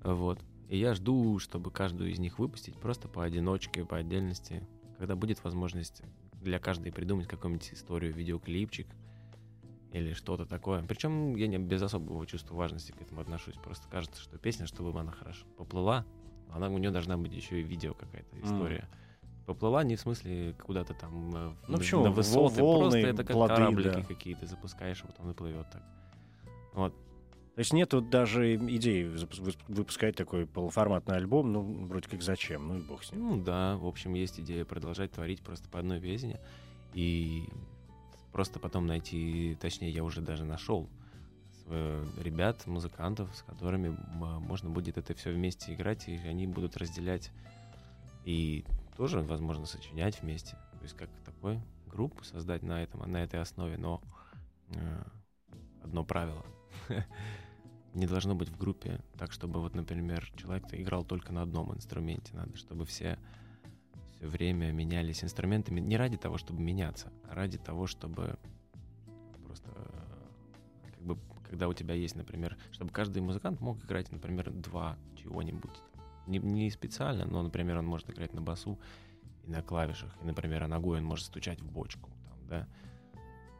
Вот. 0.03 0.40
И 0.71 0.79
я 0.79 0.95
жду, 0.95 1.38
чтобы 1.38 1.71
каждую 1.71 2.12
из 2.12 2.18
них 2.18 2.38
выпустить 2.38 2.81
просто 2.81 3.09
поодиночке, 3.09 3.85
по 3.85 3.99
отдельности. 3.99 4.66
Когда 4.97 5.16
будет 5.16 5.45
возможность 5.45 6.01
для 6.40 6.59
каждой 6.59 6.92
придумать 6.92 7.29
какую-нибудь 7.29 7.75
историю, 7.75 8.14
видеоклипчик 8.14 8.87
или 9.92 10.14
что-то 10.14 10.46
такое. 10.46 10.83
Причем 10.83 11.37
я 11.37 11.46
не 11.46 11.59
без 11.59 11.83
особого 11.83 12.26
чувства 12.26 12.55
важности 12.55 12.92
к 12.92 13.00
этому 13.00 13.20
отношусь. 13.20 13.55
Просто 13.57 13.88
кажется, 13.88 14.20
что 14.20 14.38
песня, 14.38 14.66
чтобы 14.66 14.98
она 14.98 15.12
хорошо 15.12 15.46
поплыла, 15.57 16.05
она 16.50 16.68
у 16.68 16.78
нее 16.78 16.90
должна 16.90 17.16
быть 17.16 17.33
еще 17.35 17.61
и 17.61 17.62
видео 17.62 17.94
какая-то 17.94 18.40
история. 18.42 18.88
Поплыла 19.46 19.83
не 19.85 19.96
в 19.96 20.00
смысле 20.00 20.55
куда-то 20.64 20.94
там 20.94 21.35
э, 21.35 21.48
в- 21.48 21.57
Ну, 21.68 21.72
на- 21.72 21.78
почему? 21.78 22.05
на 22.05 22.11
высоты, 22.11 22.62
волны, 22.62 22.90
просто 22.90 22.98
это 23.09 23.24
как 23.24 23.35
плоды, 23.35 23.55
кораблики 23.55 23.88
да. 23.96 24.02
какие-то 24.02 24.46
запускаешь, 24.46 25.02
вот 25.05 25.16
он 25.18 25.33
и 25.33 25.35
плывет 25.35 25.66
так. 25.70 25.83
Вот. 26.74 26.94
То 27.55 27.59
есть 27.59 27.72
нету 27.72 28.00
даже 28.00 28.55
идеи 28.57 29.11
выпускать 29.68 30.16
такой 30.16 30.46
полуформатный 30.46 31.16
альбом, 31.16 31.52
ну, 31.52 31.85
вроде 31.87 32.09
как 32.09 32.22
зачем, 32.22 32.68
ну 32.68 32.78
и 32.78 32.81
бог 32.83 33.02
с 33.05 33.12
ним. 33.12 33.28
Ну 33.28 33.42
да, 33.42 33.76
в 33.76 33.87
общем, 33.87 34.14
есть 34.14 34.40
идея 34.40 34.64
продолжать 34.64 35.11
творить 35.12 35.42
просто 35.42 35.68
по 35.68 35.78
одной 35.81 36.00
песне. 36.00 36.40
И 36.94 37.48
просто 38.33 38.59
потом 38.59 38.87
найти, 38.87 39.57
точнее, 39.61 39.90
я 39.90 40.05
уже 40.05 40.21
даже 40.21 40.45
нашел 40.45 40.88
ребят, 41.68 42.66
музыкантов, 42.66 43.35
с 43.35 43.42
которыми 43.42 43.97
можно 44.14 44.68
будет 44.68 44.99
это 44.99 45.14
все 45.14 45.33
вместе 45.33 45.73
играть, 45.75 46.09
и 46.09 46.16
они 46.16 46.47
будут 46.47 46.77
разделять 46.77 47.31
и 48.25 48.64
тоже, 48.97 49.21
возможно, 49.21 49.66
сочинять 49.66 50.21
вместе. 50.21 50.57
То 50.79 50.83
есть 50.83 50.97
как 50.97 51.09
такой 51.25 51.61
группу 51.87 52.25
создать 52.25 52.62
на 52.62 52.83
этом, 52.83 53.11
на 53.11 53.23
этой 53.23 53.40
основе, 53.40 53.77
но 53.79 54.03
э, 54.71 55.03
одно 55.83 56.05
правило. 56.05 56.45
Не 57.95 58.07
должно 58.07 58.35
быть 58.35 58.49
в 58.49 58.57
группе 58.57 59.01
так, 59.18 59.33
чтобы 59.33 59.61
вот, 59.61 59.74
например, 59.74 60.30
человек 60.37 60.64
играл 60.72 61.05
только 61.05 61.33
на 61.33 61.43
одном 61.43 61.74
инструменте. 61.74 62.35
Надо, 62.35 62.57
чтобы 62.57 62.87
все 62.87 63.18
время 64.29 64.73
менялись 64.73 65.25
инструментами 65.25 65.81
не 65.81 65.97
ради 65.97 66.16
того, 66.16 66.39
чтобы 66.39 66.62
меняться, 66.62 67.12
а 67.29 67.35
ради 67.35 67.59
того, 67.59 67.87
чтобы 67.87 68.39
просто 69.45 69.68
э, 69.75 70.91
как 70.93 71.03
бы 71.03 71.18
когда 71.43 71.68
у 71.68 71.75
тебя 71.75 71.95
есть, 71.95 72.16
например, 72.16 72.57
чтобы 72.70 72.93
каждый 72.93 73.20
музыкант 73.20 73.61
мог 73.61 73.85
играть, 73.85 74.11
например, 74.11 74.51
два 74.51 74.97
чего-нибудь. 75.16 75.83
Не, 76.27 76.39
не 76.39 76.70
специально, 76.70 77.27
но, 77.27 77.43
например, 77.43 77.77
он 77.79 77.87
может 77.87 78.09
играть 78.09 78.33
на 78.33 78.41
басу 78.41 78.79
и 79.45 79.51
на 79.51 79.61
клавишах, 79.61 80.16
и, 80.23 80.25
например, 80.25 80.62
а 80.62 80.68
ногой 80.68 80.99
он 80.99 81.05
может 81.05 81.27
стучать 81.27 81.61
в 81.61 81.70
бочку, 81.70 82.11
там, 82.29 82.49
да. 82.49 82.68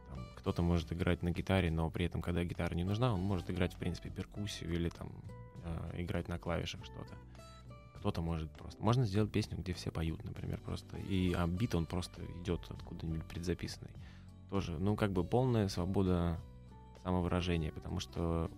Там 0.09 0.25
кто-то 0.37 0.61
может 0.63 0.91
играть 0.91 1.21
на 1.21 1.31
гитаре, 1.31 1.69
но 1.69 1.89
при 1.91 2.05
этом, 2.05 2.21
когда 2.21 2.43
гитара 2.43 2.73
не 2.73 2.83
нужна, 2.83 3.13
он 3.13 3.19
может 3.19 3.51
играть, 3.51 3.73
в 3.73 3.77
принципе, 3.77 4.09
перкуссию 4.09 4.73
или 4.73 4.89
там 4.89 5.11
э, 5.63 6.01
играть 6.01 6.27
на 6.27 6.39
клавишах 6.39 6.85
что-то. 6.85 7.15
Кто-то 8.03 8.21
может 8.21 8.51
просто. 8.51 8.83
Можно 8.83 9.05
сделать 9.05 9.31
песню, 9.31 9.57
где 9.57 9.71
все 9.71 9.89
поют, 9.89 10.25
например, 10.25 10.59
просто. 10.59 10.97
И 10.97 11.31
а 11.31 11.47
бит 11.47 11.73
он 11.73 11.85
просто 11.85 12.21
идет 12.41 12.59
откуда-нибудь 12.69 13.23
предзаписанный. 13.23 13.91
Тоже, 14.49 14.77
ну, 14.77 14.97
как 14.97 15.13
бы 15.13 15.23
полная 15.23 15.69
свобода 15.69 16.37
самовыражения, 17.01 17.71
потому 17.71 18.01
что 18.01 18.51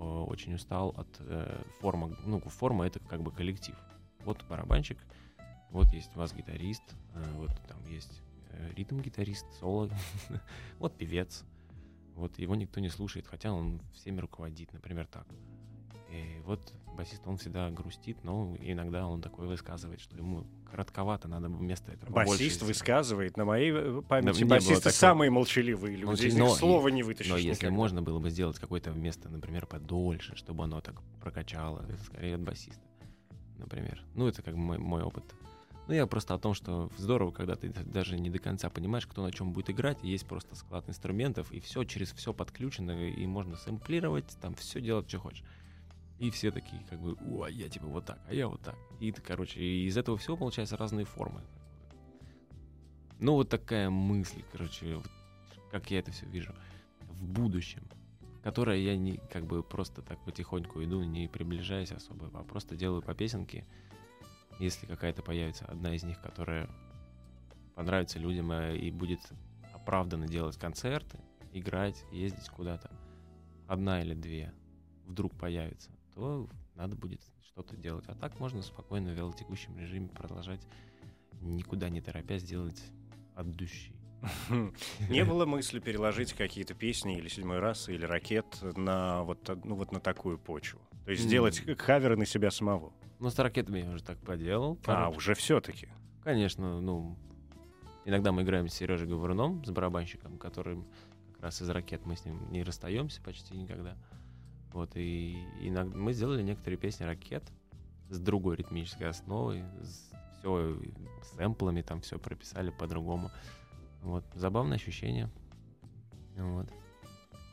э, 0.00 0.02
очень 0.02 0.52
устал 0.52 0.88
от 0.96 1.06
э, 1.20 1.62
формы. 1.78 2.16
Ну, 2.26 2.40
форма 2.40 2.88
это 2.88 2.98
как 2.98 3.22
бы 3.22 3.30
коллектив. 3.30 3.76
Вот 4.24 4.44
барабанщик, 4.48 4.98
вот 5.70 5.86
есть 5.92 6.12
бас-гитарист, 6.16 6.82
э, 7.14 7.22
вот 7.36 7.50
там 7.68 7.78
есть 7.86 8.20
э, 8.50 8.72
ритм-гитарист, 8.74 9.46
соло, 9.60 9.88
вот 10.80 10.98
певец. 10.98 11.44
Вот 12.16 12.36
его 12.40 12.56
никто 12.56 12.80
не 12.80 12.88
слушает, 12.88 13.28
хотя 13.28 13.52
он 13.52 13.80
всеми 13.94 14.18
руководит, 14.18 14.72
например, 14.72 15.06
так. 15.06 15.28
И 16.10 16.40
вот 16.44 16.72
басист, 16.96 17.22
он 17.26 17.36
всегда 17.36 17.70
грустит, 17.70 18.24
но 18.24 18.56
иногда 18.60 19.06
он 19.06 19.20
такое 19.20 19.46
высказывает, 19.46 20.00
что 20.00 20.16
ему 20.16 20.46
коротковато, 20.70 21.28
надо 21.28 21.48
бы 21.48 21.56
вместо 21.56 21.92
этого 21.92 22.10
Басист 22.10 22.62
высказывает, 22.62 23.36
на 23.36 23.44
моей 23.44 23.72
э, 23.72 24.02
памяти 24.02 24.42
было 24.42 24.56
басисты 24.56 24.90
самые 24.90 25.30
молчаливые 25.30 25.96
люди, 25.96 26.04
Молча- 26.10 26.26
из 26.26 26.34
них 26.34 26.42
но 26.42 26.54
слова 26.54 26.88
не 26.88 27.02
вытащишь 27.02 27.30
Но 27.30 27.38
если 27.38 27.66
никогда. 27.66 27.76
можно 27.76 28.02
было 28.02 28.18
бы 28.18 28.30
сделать 28.30 28.58
какое-то 28.58 28.90
место, 28.90 29.28
например, 29.28 29.66
подольше, 29.66 30.34
чтобы 30.36 30.64
оно 30.64 30.80
так 30.80 31.00
прокачало, 31.20 31.84
это 31.88 32.02
скорее 32.02 32.34
от 32.34 32.42
басиста, 32.42 32.82
например. 33.58 34.02
Ну, 34.14 34.26
это 34.26 34.42
как 34.42 34.54
бы 34.54 34.60
мой, 34.60 34.78
мой 34.78 35.02
опыт. 35.02 35.24
Ну, 35.86 35.94
я 35.94 36.06
просто 36.06 36.34
о 36.34 36.38
том, 36.38 36.52
что 36.52 36.90
здорово, 36.98 37.30
когда 37.30 37.54
ты 37.54 37.70
даже 37.70 38.18
не 38.18 38.28
до 38.28 38.38
конца 38.38 38.68
понимаешь, 38.68 39.06
кто 39.06 39.22
на 39.22 39.32
чем 39.32 39.52
будет 39.52 39.70
играть, 39.70 39.98
есть 40.02 40.26
просто 40.26 40.54
склад 40.54 40.86
инструментов, 40.86 41.50
и 41.50 41.60
все 41.60 41.84
через 41.84 42.12
все 42.12 42.34
подключено, 42.34 43.08
и 43.08 43.26
можно 43.26 43.56
сэмплировать, 43.56 44.26
там 44.42 44.54
все 44.54 44.82
делать, 44.82 45.08
что 45.08 45.18
хочешь. 45.18 45.42
И 46.18 46.30
все 46.30 46.50
такие, 46.50 46.84
как 46.90 47.00
бы, 47.00 47.16
о, 47.26 47.44
а 47.44 47.50
я 47.50 47.68
типа 47.68 47.86
вот 47.86 48.06
так, 48.06 48.18
а 48.28 48.34
я 48.34 48.48
вот 48.48 48.60
так. 48.60 48.76
И, 48.98 49.12
короче, 49.12 49.60
из 49.60 49.96
этого 49.96 50.18
всего 50.18 50.36
получаются 50.36 50.76
разные 50.76 51.04
формы. 51.04 51.42
Ну, 53.20 53.34
вот 53.34 53.48
такая 53.48 53.88
мысль, 53.88 54.42
короче, 54.52 54.96
вот 54.96 55.10
как 55.70 55.90
я 55.90 56.00
это 56.00 56.10
все 56.10 56.26
вижу. 56.26 56.54
В 57.00 57.24
будущем, 57.24 57.82
которое 58.42 58.78
я 58.78 58.96
не 58.96 59.18
как 59.30 59.46
бы 59.46 59.62
просто 59.62 60.02
так 60.02 60.22
потихоньку 60.24 60.82
иду, 60.82 61.02
не 61.02 61.28
приближаясь 61.28 61.92
особо, 61.92 62.30
а 62.32 62.42
просто 62.44 62.76
делаю 62.76 63.02
по 63.02 63.14
песенке. 63.14 63.66
Если 64.58 64.86
какая-то 64.86 65.22
появится 65.22 65.66
одна 65.66 65.94
из 65.94 66.02
них, 66.02 66.20
которая 66.20 66.68
понравится 67.76 68.18
людям 68.18 68.50
э, 68.50 68.76
и 68.76 68.90
будет 68.90 69.20
оправданно 69.72 70.26
делать 70.26 70.56
концерты, 70.56 71.20
играть, 71.52 72.04
ездить 72.10 72.48
куда-то, 72.48 72.90
одна 73.68 74.02
или 74.02 74.14
две 74.14 74.52
вдруг 75.06 75.36
появится, 75.36 75.90
то 76.18 76.48
надо 76.74 76.96
будет 76.96 77.20
что-то 77.42 77.76
делать. 77.76 78.04
А 78.08 78.14
так 78.16 78.40
можно 78.40 78.60
спокойно 78.62 79.12
в 79.12 79.16
велотекущем 79.16 79.78
режиме 79.78 80.08
продолжать, 80.08 80.60
никуда 81.40 81.88
не 81.88 82.00
торопясь 82.00 82.42
делать 82.42 82.82
от 83.36 83.54
души. 83.54 83.92
Не 85.08 85.24
было 85.24 85.46
мысли 85.46 85.78
переложить 85.78 86.32
какие-то 86.32 86.74
песни 86.74 87.16
или 87.18 87.28
седьмой 87.28 87.60
раз, 87.60 87.88
или 87.88 88.04
ракет 88.04 88.46
на 88.76 89.22
вот, 89.22 89.48
ну, 89.64 89.76
вот 89.76 89.92
на 89.92 90.00
такую 90.00 90.38
почву. 90.38 90.80
То 91.04 91.12
есть 91.12 91.22
сделать 91.22 91.62
хаверы 91.78 92.16
на 92.16 92.26
себя 92.26 92.50
самого. 92.50 92.92
Ну, 93.20 93.30
с 93.30 93.38
ракетами 93.38 93.78
я 93.78 93.90
уже 93.90 94.02
так 94.02 94.18
поделал. 94.18 94.76
А, 94.86 95.10
уже 95.10 95.34
все-таки. 95.34 95.88
Конечно, 96.24 96.80
ну, 96.80 97.16
иногда 98.04 98.32
мы 98.32 98.42
играем 98.42 98.68
с 98.68 98.74
Сережей 98.74 99.06
Говоруном, 99.06 99.64
с 99.64 99.70
барабанщиком, 99.70 100.36
которым 100.36 100.88
как 101.34 101.44
раз 101.44 101.62
из 101.62 101.70
ракет 101.70 102.04
мы 102.06 102.16
с 102.16 102.24
ним 102.24 102.50
не 102.50 102.64
расстаемся 102.64 103.22
почти 103.22 103.56
никогда. 103.56 103.96
Вот, 104.72 104.90
и 104.94 105.36
иногда 105.60 105.96
мы 105.96 106.12
сделали 106.12 106.42
некоторые 106.42 106.78
песни 106.78 107.04
ракет 107.04 107.42
с 108.10 108.18
другой 108.18 108.56
ритмической 108.56 109.08
основой, 109.08 109.64
все 110.38 110.78
сэмплами, 111.36 111.82
там 111.82 112.00
все 112.00 112.18
прописали 112.18 112.70
по-другому. 112.70 113.30
Вот, 114.02 114.24
забавное 114.34 114.76
ощущение. 114.76 115.30
Вот. 116.36 116.68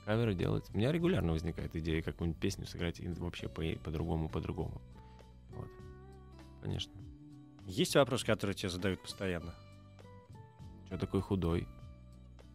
Каверы 0.05 0.36
делать. 0.36 0.70
У 0.74 0.78
меня 0.78 0.91
регулярно 0.91 1.32
возникает 1.32 1.76
идея 1.76 2.01
какую-нибудь 2.03 2.39
песню 2.39 2.68
сыграть 2.68 2.99
и 2.99 3.07
вообще 3.07 3.49
по- 3.49 3.63
по-другому, 3.84 4.30
по-другому. 4.30 4.80
Вот. 5.49 5.68
Конечно. 6.61 6.93
Есть 7.66 7.95
вопрос, 7.95 8.24
который 8.24 8.53
тебе 8.53 8.70
задают 8.70 9.01
постоянно? 9.01 9.55
Что 10.86 10.99
такой 10.99 11.22
худой? 11.22 11.68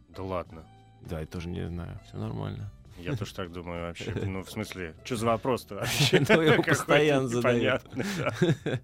Да 0.09 0.23
ладно. 0.23 0.65
Да, 1.01 1.19
я 1.19 1.25
тоже 1.25 1.49
не 1.49 1.67
знаю. 1.67 1.99
Все 2.05 2.17
нормально. 2.17 2.71
Я 3.03 3.15
тоже 3.15 3.33
так 3.33 3.51
думаю 3.51 3.81
вообще. 3.87 4.13
Ну, 4.25 4.43
в 4.43 4.49
смысле, 4.51 4.95
что 5.03 5.15
за 5.15 5.25
вопрос-то 5.25 5.75
вообще? 5.75 6.23
Ну, 6.29 6.41
его 6.41 6.63
постоянно 6.63 7.27
задают. 7.27 7.83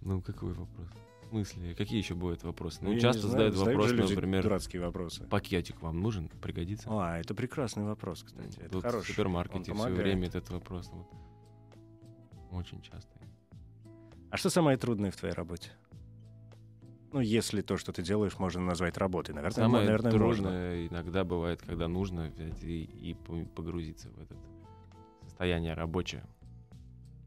Ну, 0.00 0.22
какой 0.22 0.52
вопрос? 0.52 0.88
В 1.24 1.28
смысле? 1.30 1.74
Какие 1.74 1.98
еще 1.98 2.14
бывают 2.14 2.42
вопросы? 2.42 2.78
Ну, 2.82 2.92
Ну, 2.92 2.98
часто 2.98 3.28
знаю, 3.28 3.52
задают 3.52 3.56
вопрос, 3.56 3.88
же 3.90 3.96
люди 3.96 4.14
например, 4.14 4.42
дурацкие 4.42 4.82
вопросы. 4.82 5.24
пакетик 5.24 5.80
вам 5.82 6.00
нужен? 6.00 6.28
Пригодится? 6.40 6.88
А, 6.90 7.18
это 7.18 7.34
прекрасный 7.34 7.84
вопрос, 7.84 8.22
кстати. 8.24 8.58
Это 8.58 8.70
Тут 8.70 8.82
в 8.82 8.86
хороший. 8.86 9.10
Он 9.10 9.14
супермаркете 9.14 9.74
все 9.74 9.88
время 9.90 10.26
этот 10.26 10.50
вопрос 10.50 10.90
вот, 10.92 11.06
очень 12.50 12.80
часто. 12.82 13.10
А 14.30 14.36
что 14.36 14.50
самое 14.50 14.76
трудное 14.76 15.10
в 15.10 15.16
твоей 15.16 15.34
работе? 15.34 15.70
Ну, 17.12 17.20
если 17.20 17.60
то, 17.60 17.76
что 17.76 17.92
ты 17.92 18.02
делаешь, 18.02 18.38
можно 18.38 18.60
назвать 18.62 18.96
работой. 18.96 19.34
Наверное, 19.34 19.54
Самое 19.54 19.84
наверное, 19.84 20.12
можно. 20.12 20.44
трудное 20.44 20.86
иногда 20.86 21.24
бывает, 21.24 21.60
когда 21.62 21.88
нужно 21.88 22.30
взять 22.36 22.62
и, 22.62 22.84
и 22.84 23.14
по- 23.14 23.44
погрузиться 23.56 24.08
в 24.10 24.20
это 24.22 24.36
состояние 25.24 25.74
рабочее. 25.74 26.22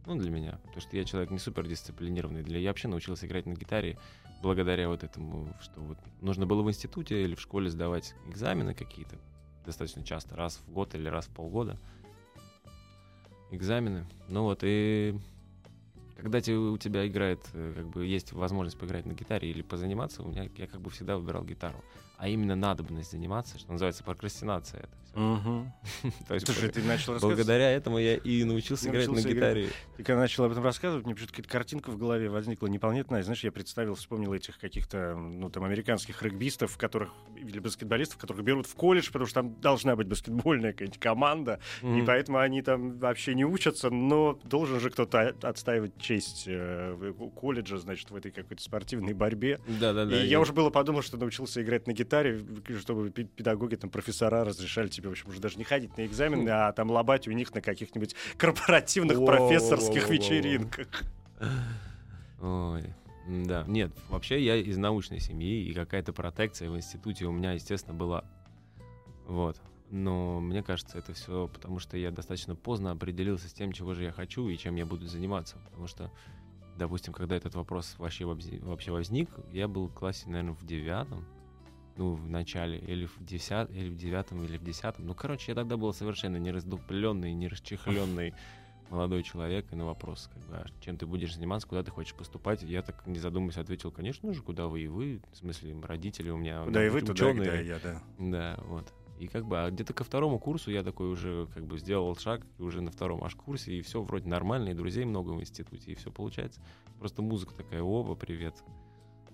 Ну, 0.06 0.16
для 0.16 0.30
меня. 0.32 0.60
Потому 0.64 0.82
что 0.82 0.96
я 0.96 1.04
человек 1.04 1.32
не 1.32 1.40
супер 1.40 1.68
дисциплинированный. 1.68 2.44
Для... 2.44 2.60
Я 2.60 2.70
вообще 2.70 2.88
научился 2.88 3.26
играть 3.28 3.46
на 3.46 3.54
гитаре 3.54 3.98
благодаря 4.42 4.88
вот 4.88 5.04
этому, 5.04 5.54
что 5.62 5.82
вот 5.82 5.98
нужно 6.22 6.46
было 6.46 6.62
в 6.62 6.70
институте 6.70 7.24
или 7.24 7.36
в 7.36 7.42
школе 7.42 7.70
сдавать 7.70 8.14
экзамены 8.30 8.74
какие-то. 8.74 9.18
достаточно 9.66 10.04
часто, 10.04 10.36
раз 10.36 10.62
в 10.66 10.72
год 10.72 10.96
или 10.96 11.08
раз 11.10 11.28
в 11.28 11.30
полгода. 11.30 11.78
Экзамены. 13.52 14.06
Ну 14.30 14.44
вот, 14.44 14.60
и 14.64 15.18
когда 16.16 16.42
те- 16.42 16.54
у 16.56 16.78
тебя 16.78 17.08
играет, 17.08 17.40
э, 17.54 17.74
как 17.76 17.90
бы 17.90 18.06
есть 18.06 18.32
возможность 18.34 18.78
поиграть 18.78 19.06
на 19.06 19.14
гитаре 19.14 19.50
или 19.50 19.62
позаниматься, 19.62 20.24
у 20.24 20.28
меня 20.28 20.50
я 20.58 20.68
как 20.68 20.82
бы 20.82 20.90
всегда 20.90 21.18
выбирал 21.18 21.44
гитару. 21.44 21.84
А 22.24 22.30
именно 22.30 22.56
надобность 22.56 23.12
заниматься, 23.12 23.60
что 23.60 23.74
называется 23.74 24.02
прокрастинация. 24.02 24.80
Это 24.80 24.98
всё. 25.04 25.20
Мгм. 25.20 25.74
То 26.30 26.36
есть 26.36 26.46
Слушай, 26.46 26.70
ты 26.70 26.82
начал 26.82 27.20
благодаря 27.20 27.70
этому 27.70 27.98
я 27.98 28.16
и 28.16 28.46
научился 28.46 28.90
играть 28.90 29.08
на 29.08 29.16
Научился 29.16 29.36
гитаре. 29.36 29.70
Ты 29.98 30.04
когда 30.04 30.22
начал 30.22 30.46
об 30.46 30.54
этом 30.54 30.64
рассказывать, 30.64 31.04
мне 31.06 31.16
почему-то 31.16 31.34
какая-то 31.34 31.50
картинка 31.50 31.92
в 31.92 31.98
голове 31.98 32.30
возникла 32.30 32.68
непонятная. 32.68 33.24
Знаешь, 33.24 33.44
я 33.44 33.52
представил, 33.52 33.96
вспомнил 33.96 34.34
этих 34.34 34.58
каких-то, 34.58 35.16
ну, 35.18 35.50
там, 35.50 35.66
американских 35.66 36.24
регбистов, 36.24 36.78
которых, 36.78 37.12
или 37.36 37.60
баскетболистов, 37.60 38.18
которых 38.18 38.42
берут 38.42 38.68
в 38.68 38.76
колледж, 38.76 39.08
потому 39.08 39.26
что 39.26 39.42
там 39.42 39.60
должна 39.60 39.98
быть 39.98 40.08
баскетбольная 40.08 40.72
какая-нибудь 40.72 41.02
команда, 41.02 41.60
и 41.82 41.86
Мгм. 41.88 42.06
поэтому 42.06 42.38
они 42.38 42.62
там 42.62 43.00
вообще 43.00 43.36
не 43.36 43.44
учатся, 43.44 43.90
но 43.90 44.40
должен 44.46 44.80
же 44.80 44.90
кто-то 44.90 45.36
отстаивать 45.42 45.98
честь 46.00 46.46
э, 46.48 47.14
колледжа, 47.36 47.80
значит, 47.80 48.10
в 48.12 48.16
этой 48.16 48.32
какой-то 48.32 48.64
спортивной 48.64 49.14
борьбе. 49.14 49.60
Да-да-да. 49.68 50.24
и 50.24 50.26
я 50.26 50.40
уже 50.40 50.54
было 50.54 50.70
подумал, 50.70 51.02
что 51.02 51.18
научился 51.18 51.62
играть 51.62 51.86
на 51.86 51.92
гитаре, 51.92 52.13
чтобы 52.80 53.10
пе- 53.10 53.24
педагоги, 53.24 53.76
там, 53.76 53.90
профессора 53.90 54.44
разрешали 54.44 54.88
тебе, 54.88 55.10
в 55.10 55.12
общем, 55.14 55.30
уже 55.30 55.40
даже 55.40 55.58
не 55.58 55.64
ходить 55.64 55.98
на 55.98 56.06
экзамены, 56.06 56.50
а 56.50 56.72
там 56.72 56.92
лобать 56.92 57.28
у 57.28 57.32
них 57.32 57.54
на 57.54 57.62
каких-нибудь 57.62 58.16
корпоративных 58.38 59.18
Воу, 59.18 59.28
профессорских 59.28 60.04
воу, 60.04 60.14
вечеринках. 60.14 60.88
Ой, 62.42 62.84
да. 63.28 63.64
Нет, 63.68 63.92
вообще 64.10 64.44
я 64.44 64.56
из 64.58 64.78
научной 64.78 65.20
семьи, 65.20 65.66
и 65.66 65.74
какая-то 65.74 66.14
протекция 66.14 66.70
в 66.70 66.78
институте 66.78 67.26
у 67.26 67.32
меня, 67.32 67.54
естественно, 67.54 67.96
была. 67.96 68.26
Вот. 69.26 69.60
Но 69.90 70.40
мне 70.40 70.64
кажется, 70.64 70.98
это 70.98 71.14
все 71.14 71.48
потому, 71.48 71.80
что 71.80 71.98
я 71.98 72.10
достаточно 72.10 72.56
поздно 72.56 72.92
определился 72.92 73.48
с 73.48 73.54
тем, 73.54 73.72
чего 73.72 73.94
же 73.94 74.04
я 74.04 74.12
хочу 74.12 74.50
и 74.50 74.58
чем 74.58 74.76
я 74.76 74.86
буду 74.86 75.06
заниматься. 75.06 75.58
Потому 75.66 75.88
что, 75.88 76.12
допустим, 76.78 77.14
когда 77.14 77.36
этот 77.36 77.54
вопрос 77.56 77.96
вообще, 78.00 78.26
вообще 78.26 78.92
возник, 78.92 79.30
я 79.52 79.68
был 79.68 79.88
в 79.88 79.94
классе, 79.94 80.26
наверное, 80.28 80.56
в 80.56 80.66
девятом, 80.66 81.28
ну, 81.96 82.14
в 82.14 82.30
начале, 82.30 82.80
или 82.80 83.06
в 83.06 83.24
десятом, 83.24 83.76
или 83.76 83.90
в 83.90 83.96
девятом, 83.96 84.44
или 84.44 84.58
в 84.58 84.64
десятом. 84.64 85.06
Ну, 85.06 85.14
короче, 85.14 85.52
я 85.52 85.56
тогда 85.56 85.78
был 85.78 85.94
совершенно 85.94 86.38
не 86.38 86.52
раздупленный, 86.52 87.34
не 87.34 87.48
расчехленный 87.48 88.34
молодой 88.90 89.24
человек, 89.24 89.66
и 89.72 89.76
на 89.76 89.86
вопрос, 89.86 90.30
как 90.34 90.44
бы, 90.44 90.56
а 90.56 90.66
чем 90.80 90.98
ты 90.98 91.06
будешь 91.06 91.34
заниматься, 91.36 91.68
куда 91.68 91.84
ты 91.84 91.92
хочешь 91.92 92.16
поступать, 92.16 92.62
я 92.64 92.82
так 92.82 93.06
не 93.08 93.20
задумываясь 93.20 93.58
ответил, 93.58 93.92
конечно 93.92 94.32
же, 94.34 94.42
куда 94.42 94.68
вы 94.68 94.82
и 94.82 94.88
вы, 94.88 95.22
в 95.32 95.38
смысле, 95.38 95.76
родители 95.82 96.30
у 96.30 96.38
меня 96.38 96.66
Да 96.66 96.86
и 96.86 96.90
вы 96.90 97.02
туда, 97.02 97.14
ученые. 97.14 97.52
да, 97.52 97.62
и 97.62 97.68
я, 97.68 97.80
да. 97.80 98.04
Да, 98.20 98.60
вот. 98.66 98.94
И 99.20 99.28
как 99.28 99.46
бы, 99.46 99.60
а 99.60 99.70
где-то 99.70 99.94
ко 99.94 100.04
второму 100.04 100.40
курсу 100.40 100.72
я 100.72 100.84
такой 100.84 101.10
уже 101.10 101.48
как 101.54 101.66
бы 101.66 101.78
сделал 101.78 102.16
шаг, 102.16 102.46
уже 102.60 102.82
на 102.82 102.92
втором 102.92 103.24
аж 103.24 103.36
курсе, 103.36 103.74
и 103.74 103.82
все 103.82 104.02
вроде 104.02 104.28
нормально, 104.28 104.70
и 104.70 104.74
друзей 104.74 105.06
много 105.06 105.32
в 105.32 105.40
институте, 105.42 105.92
и 105.92 105.96
все 105.96 106.12
получается. 106.12 106.62
Просто 107.00 107.22
музыка 107.22 107.54
такая, 107.54 107.82
оба, 107.82 108.16
привет. 108.16 108.56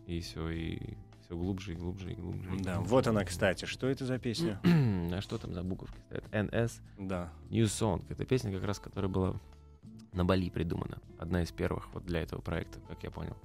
И 0.05 0.20
все, 0.20 0.49
и 0.49 0.97
все 1.30 1.38
глубже, 1.38 1.73
и 1.73 1.75
глубже, 1.75 2.11
и 2.11 2.15
глубже. 2.15 2.49
Да, 2.57 2.80
вот 2.80 3.05
она, 3.05 3.23
кстати. 3.23 3.65
Что 3.65 3.88
это 3.88 4.03
за 4.03 4.17
песня? 4.17 4.59
А 5.11 5.21
что 5.21 5.38
там 5.38 5.53
за 5.53 5.63
буковки 5.63 5.99
стоят? 6.07 6.23
NS 6.32 6.82
Да. 6.97 7.30
New 7.51 7.65
Song. 7.65 8.03
Это 8.09 8.25
песня, 8.25 8.51
как 8.51 8.63
раз, 8.63 8.80
которая 8.80 9.11
была 9.11 9.36
на 10.11 10.25
Бали 10.25 10.49
придумана. 10.49 10.97
Одна 11.19 11.43
из 11.43 11.51
первых 11.51 11.93
вот 11.93 12.03
для 12.05 12.21
этого 12.21 12.41
проекта, 12.41 12.80
как 12.88 13.03
я 13.03 13.11
понял. 13.11 13.36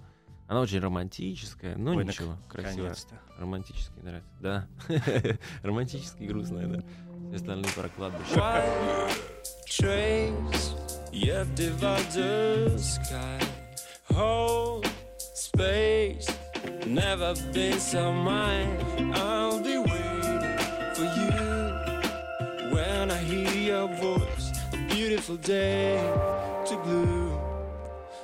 Она 0.46 0.60
очень 0.60 0.78
романтическая, 0.78 1.76
но 1.76 1.94
Ой, 1.94 2.04
ничего, 2.04 2.38
красивая. 2.48 2.76
Наконец-то. 2.76 3.20
Романтически 3.38 4.00
нравится. 4.00 4.30
Да. 4.40 4.68
Романтически 5.62 6.22
грустная, 6.24 6.66
да. 6.66 6.82
Все 7.28 7.36
остальные 7.36 7.72
про 7.74 7.88
кладбище. 7.90 8.34
Space, 15.34 16.30
never 16.86 17.34
been 17.52 17.78
so 17.78 18.12
mine. 18.12 18.78
I'll 19.14 19.60
be 19.60 19.78
waiting 19.78 20.58
for 20.94 21.04
you 21.18 21.30
when 22.74 23.10
I 23.10 23.18
hear 23.18 23.50
your 23.50 23.88
voice. 23.88 24.52
A 24.72 24.94
beautiful 24.94 25.36
day 25.36 25.96
to 26.66 26.76
blue. 26.78 27.38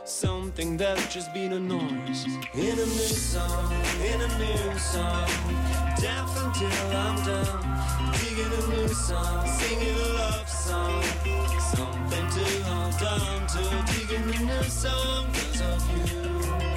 Something 0.04 0.76
that's 0.76 1.12
just 1.12 1.32
been 1.32 1.52
a 1.52 1.60
noise. 1.60 2.24
In 2.54 2.78
a 2.78 2.86
new 2.98 3.14
song, 3.30 3.72
in 4.02 4.20
a 4.20 4.38
new 4.38 4.78
song. 4.78 5.28
Deaf 6.00 6.30
until 6.42 6.96
I'm 6.96 7.16
done. 7.24 8.12
Digging 8.18 8.52
a 8.52 8.76
new 8.76 8.88
song, 8.88 9.46
singing 9.46 9.94
a 9.94 10.08
love 10.14 10.48
song. 10.48 11.02
Something 11.74 12.26
to 12.36 12.44
hold 12.64 13.02
on 13.02 13.46
to. 13.46 13.62
Digging 13.92 14.24
a 14.34 14.52
new 14.52 14.64
song 14.64 15.26
because 15.32 15.60
of 15.60 16.10
you. 16.10 16.69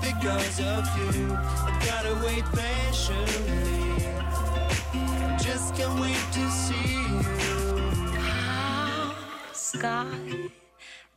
Because 0.00 0.60
of 0.60 0.84
you. 0.98 1.32
I 1.32 1.82
gotta 1.84 2.14
wait 2.24 2.44
patiently. 2.54 4.04
Just 5.38 5.74
can't 5.74 6.00
wait 6.00 6.24
to 6.32 6.50
see 6.50 6.92
you. 6.94 7.80
How 8.20 9.14
sky, 9.52 10.50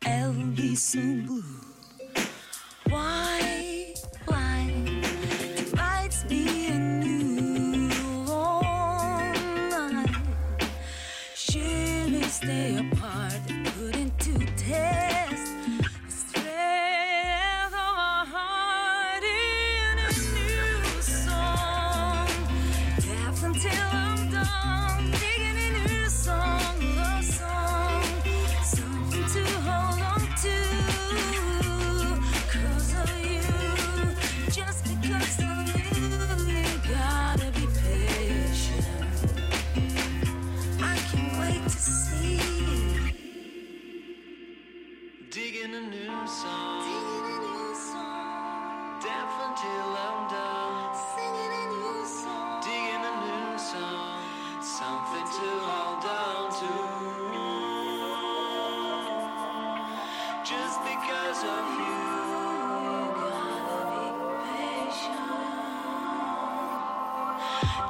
Elvis 0.02 0.96
and 0.96 1.28
blue. 1.28 1.44
White 2.90 3.31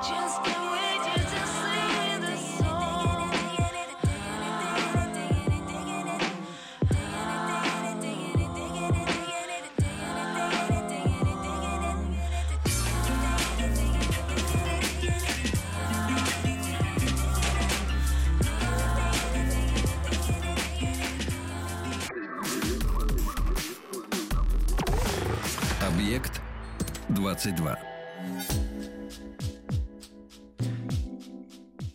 Just 0.02 0.21
22. 27.42 27.80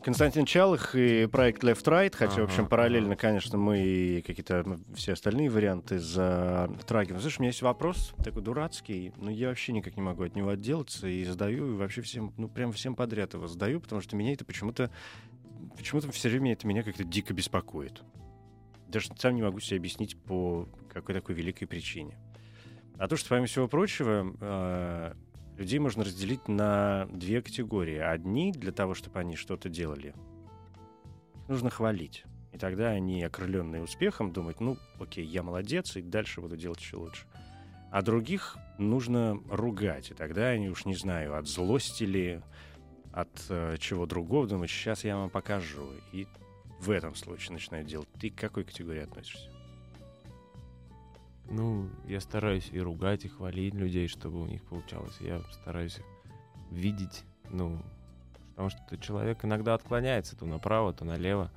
Константин 0.03 0.45
Чалых 0.45 0.97
и 0.97 1.27
проект 1.27 1.63
Left 1.63 1.85
Right, 1.85 2.17
хотя, 2.17 2.41
в 2.41 2.45
общем, 2.45 2.63
Ага, 2.63 2.71
параллельно, 2.71 3.15
конечно, 3.15 3.57
мы 3.57 3.79
и 3.79 4.23
какие-то 4.23 4.81
все 4.95 5.13
остальные 5.13 5.51
варианты 5.51 6.01
за 6.01 6.69
трагом. 6.87 7.21
Знаешь, 7.21 7.39
у 7.39 7.43
меня 7.43 7.51
есть 7.51 7.63
вопрос 7.63 8.13
такой 8.25 8.43
дурацкий, 8.43 9.13
но 9.19 9.31
я 9.31 9.49
вообще 9.49 9.73
никак 9.73 9.97
не 9.97 10.03
могу 10.03 10.25
от 10.25 10.35
него 10.35 10.49
отделаться 10.49 11.07
и 11.07 11.23
задаю 11.25 11.75
и 11.75 11.77
вообще 11.77 12.03
всем, 12.03 12.33
ну, 12.37 12.49
прям 12.49 12.73
всем 12.73 12.97
подряд 12.97 13.35
его 13.35 13.47
задаю, 13.47 13.81
потому 13.81 14.01
что 14.01 14.17
меня 14.17 14.33
это 14.33 14.45
почему-то, 14.45 14.91
почему-то 15.77 16.11
все 16.11 16.29
время 16.29 16.55
это 16.55 16.67
меня 16.67 16.83
как-то 16.83 17.05
дико 17.05 17.33
беспокоит. 17.33 18.03
Даже 18.89 19.11
сам 19.17 19.37
не 19.37 19.43
могу 19.43 19.61
себе 19.61 19.79
объяснить 19.79 20.17
по 20.17 20.69
какой 20.93 21.15
такой 21.15 21.37
великой 21.37 21.67
причине. 21.67 22.17
А 22.99 23.09
то, 23.09 23.17
что, 23.17 23.29
помимо 23.29 23.47
всего 23.47 23.69
прочего, 23.69 24.35
э, 24.41 25.13
людей 25.57 25.79
можно 25.79 26.05
разделить 26.05 26.49
на 26.49 27.07
две 27.11 27.43
категории. 27.43 27.99
Одни 27.99 28.53
для 28.53 28.73
того, 28.73 28.95
чтобы 28.95 29.19
они 29.21 29.37
что-то 29.37 29.69
делали, 29.69 30.15
нужно 31.49 31.71
хвалить. 31.71 32.25
И 32.53 32.59
тогда 32.59 32.89
они, 32.89 33.23
окрыленные 33.23 33.83
успехом, 33.83 34.33
думают, 34.33 34.61
ну, 34.61 34.79
окей, 34.99 35.25
я 35.25 35.43
молодец, 35.43 35.97
и 35.97 36.03
дальше 36.03 36.41
буду 36.41 36.57
делать 36.57 36.81
еще 36.81 36.97
лучше. 36.97 37.27
А 37.91 38.03
других 38.03 38.57
нужно 38.79 39.41
ругать, 39.51 40.11
и 40.11 40.15
тогда 40.15 40.49
они 40.49 40.69
уж 40.69 40.85
не 40.85 40.95
знаю, 40.95 41.37
от 41.37 41.47
злости 41.47 42.05
ли, 42.05 42.41
от 43.13 43.31
э, 43.49 43.77
чего 43.79 44.07
другого, 44.07 44.47
думают, 44.47 44.71
сейчас 44.71 45.05
я 45.05 45.17
вам 45.17 45.31
покажу. 45.31 45.87
И 46.13 46.27
в 46.81 46.91
этом 46.91 47.15
случае 47.15 47.53
начинают 47.53 47.87
делать. 47.87 48.09
Ты 48.21 48.31
к 48.31 48.37
какой 48.37 48.65
категории 48.65 49.03
относишься? 49.03 49.51
Ну, 51.49 51.89
я 52.07 52.21
стараюсь 52.21 52.69
и 52.73 52.81
ругать, 52.81 53.25
и 53.25 53.29
хвалить 53.29 53.75
людей, 53.75 54.09
чтобы 54.09 54.43
у 54.43 54.47
них 54.47 54.63
получалось. 54.65 55.17
Я 55.21 55.41
стараюсь 55.53 56.01
видеть, 56.71 57.25
ну, 57.51 57.81
потому 58.51 58.71
что 58.71 58.99
человек 58.99 59.45
иногда 59.45 59.75
отклоняется 59.75 60.37
то 60.37 60.47
направо, 60.47 60.93
то 60.93 61.05
налево. 61.05 61.53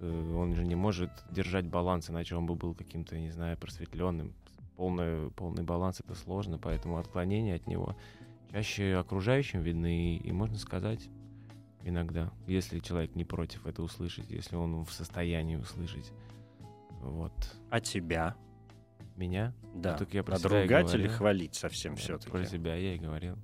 Э, 0.00 0.34
Он 0.36 0.54
же 0.54 0.64
не 0.64 0.74
может 0.74 1.10
держать 1.30 1.66
баланс, 1.66 2.10
иначе 2.10 2.36
он 2.36 2.46
бы 2.46 2.54
был 2.54 2.74
каким-то, 2.74 3.18
не 3.18 3.30
знаю, 3.30 3.56
просветленным. 3.56 4.34
Полный, 4.76 5.30
полный 5.30 5.62
баланс— 5.62 6.00
это 6.04 6.14
сложно, 6.14 6.58
поэтому 6.58 6.98
отклонения 6.98 7.56
от 7.56 7.66
него 7.66 7.96
чаще 8.50 8.96
окружающим 8.96 9.60
видны, 9.60 10.16
и, 10.16 10.18
и 10.18 10.32
можно 10.32 10.58
сказать, 10.58 11.08
иногда, 11.84 12.32
если 12.46 12.80
человек 12.80 13.14
не 13.14 13.24
против 13.24 13.66
это 13.66 13.82
услышать, 13.82 14.30
если 14.30 14.56
он 14.56 14.84
в 14.84 14.92
состоянии 14.92 15.56
услышать. 15.56 16.12
Вот. 17.00 17.32
А 17.70 17.80
тебя? 17.80 18.36
Меня? 19.16 19.52
Да. 19.74 19.96
так 19.96 20.12
я 20.14 20.22
про 20.22 20.32
Надо 20.32 20.48
себя 20.48 20.62
ругать 20.62 20.94
или 20.94 21.08
хвалить 21.08 21.54
совсем 21.54 21.96
все-таки? 21.96 22.30
Про 22.30 22.44
себя 22.44 22.74
я 22.74 22.94
и 22.94 22.98
говорил. 22.98 23.36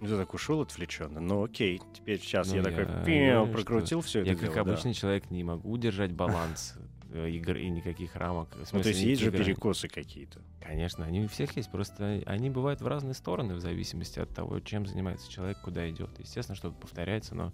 Ну, 0.00 0.08
Ты 0.08 0.16
так 0.16 0.34
ушел 0.34 0.60
отвлеченно. 0.62 1.20
Ну 1.20 1.44
окей, 1.44 1.80
теперь 1.94 2.18
сейчас 2.18 2.48
Ну, 2.48 2.56
я 2.56 2.62
я 2.62 2.64
такой 2.64 3.04
пиу, 3.04 3.44
что 3.44 3.52
прокрутил 3.52 4.00
все 4.00 4.20
это 4.20 4.30
Я 4.30 4.34
как 4.34 4.44
дело, 4.52 4.54
да. 4.54 4.60
обычный 4.72 4.94
человек 4.94 5.30
не 5.30 5.44
могу 5.44 5.76
держать 5.78 6.10
баланс 6.12 6.74
э, 7.12 7.30
игр 7.30 7.56
и 7.56 7.68
никаких 7.70 8.16
рамок. 8.16 8.48
В 8.50 8.56
Ну, 8.56 8.60
то 8.62 8.66
смысле, 8.66 8.90
есть 8.90 9.02
есть 9.04 9.22
же 9.22 9.30
перекосы 9.30 9.86
какие-то. 9.86 10.40
Конечно, 10.60 11.04
они 11.04 11.22
у 11.22 11.28
всех 11.28 11.56
есть, 11.56 11.70
просто 11.70 12.20
они 12.26 12.50
бывают 12.50 12.80
в 12.80 12.86
разные 12.88 13.14
стороны 13.14 13.54
в 13.54 13.60
зависимости 13.60 14.18
от 14.18 14.30
того, 14.34 14.58
чем 14.58 14.86
занимается 14.86 15.30
человек, 15.30 15.60
куда 15.60 15.88
идет. 15.88 16.18
Естественно, 16.18 16.56
что-то 16.56 16.74
повторяется, 16.80 17.36
но 17.36 17.52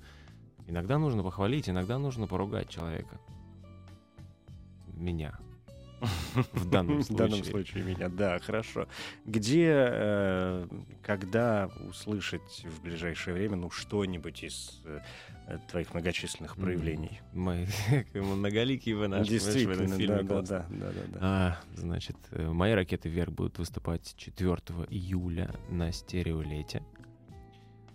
иногда 0.67 0.97
нужно 0.99 1.23
похвалить, 1.23 1.69
иногда 1.69 1.99
нужно 1.99 2.27
поругать 2.27 2.71
человека. 2.71 3.21
Меня. 4.99 5.39
В 6.53 6.69
данном 6.69 7.01
В 7.01 7.09
данном 7.09 7.43
случае. 7.43 7.51
случае 7.51 7.85
меня, 7.85 8.09
да, 8.09 8.39
хорошо. 8.39 8.87
Где, 9.25 9.73
э, 9.75 10.69
когда 11.03 11.69
услышать 11.89 12.65
в 12.65 12.83
ближайшее 12.83 13.35
время, 13.35 13.57
ну, 13.57 13.71
что-нибудь 13.71 14.45
из 14.45 14.81
э, 14.85 15.01
твоих 15.69 15.93
многочисленных 15.95 16.57
проявлений? 16.57 17.21
Мы 17.33 17.67
многоликие 18.15 18.95
вы 18.95 19.09
наши, 19.09 19.25
в 19.25 19.29
Действительно, 19.29 19.99
да, 20.07 20.23
да, 20.23 20.43
да, 20.43 20.67
да, 20.71 20.93
да, 20.93 21.03
да. 21.09 21.19
А, 21.21 21.59
значит, 21.75 22.17
э, 22.31 22.49
мои 22.49 22.73
ракеты 22.75 23.09
вверх 23.09 23.33
будут 23.33 23.59
выступать 23.59 24.15
4 24.17 24.53
июля 24.91 25.53
на 25.69 25.91
стереолете. 25.91 26.85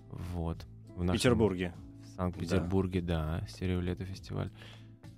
Вот. 0.10 0.66
В 0.96 1.04
нашем- 1.04 1.20
Петербурге. 1.20 1.74
В 2.04 2.08
Санкт-Петербурге, 2.18 3.02
да, 3.02 3.46
стереолето 3.48 4.06
фестиваль. 4.06 4.52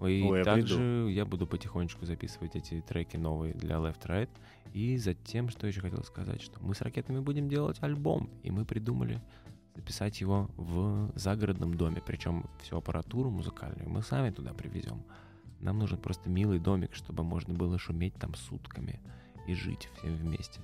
И 0.01 0.21
Ой, 0.23 0.39
я 0.39 0.43
также 0.43 1.09
я 1.11 1.25
буду 1.25 1.47
потихонечку 1.47 2.05
записывать 2.05 2.55
эти 2.55 2.81
треки 2.81 3.17
новые 3.17 3.53
для 3.53 3.75
Left 3.75 4.05
Right. 4.05 4.29
И 4.73 4.97
затем, 4.97 5.49
что 5.49 5.67
еще 5.67 5.81
хотел 5.81 6.03
сказать, 6.03 6.41
что 6.41 6.59
мы 6.61 6.75
с 6.75 6.81
ракетами 6.81 7.19
будем 7.19 7.47
делать 7.47 7.77
альбом. 7.81 8.29
И 8.43 8.51
мы 8.51 8.65
придумали 8.65 9.21
записать 9.75 10.19
его 10.21 10.49
в 10.57 11.11
загородном 11.15 11.75
доме. 11.75 12.01
Причем 12.05 12.45
всю 12.61 12.77
аппаратуру 12.77 13.29
музыкальную 13.29 13.89
мы 13.89 14.01
сами 14.01 14.31
туда 14.31 14.53
привезем. 14.53 15.03
Нам 15.59 15.79
нужен 15.79 15.97
просто 15.97 16.29
милый 16.29 16.59
домик, 16.59 16.93
чтобы 16.93 17.23
можно 17.23 17.53
было 17.53 17.79
шуметь 17.79 18.15
там 18.15 18.35
сутками 18.35 18.99
и 19.47 19.53
жить 19.53 19.89
всем 19.95 20.15
вместе. 20.15 20.59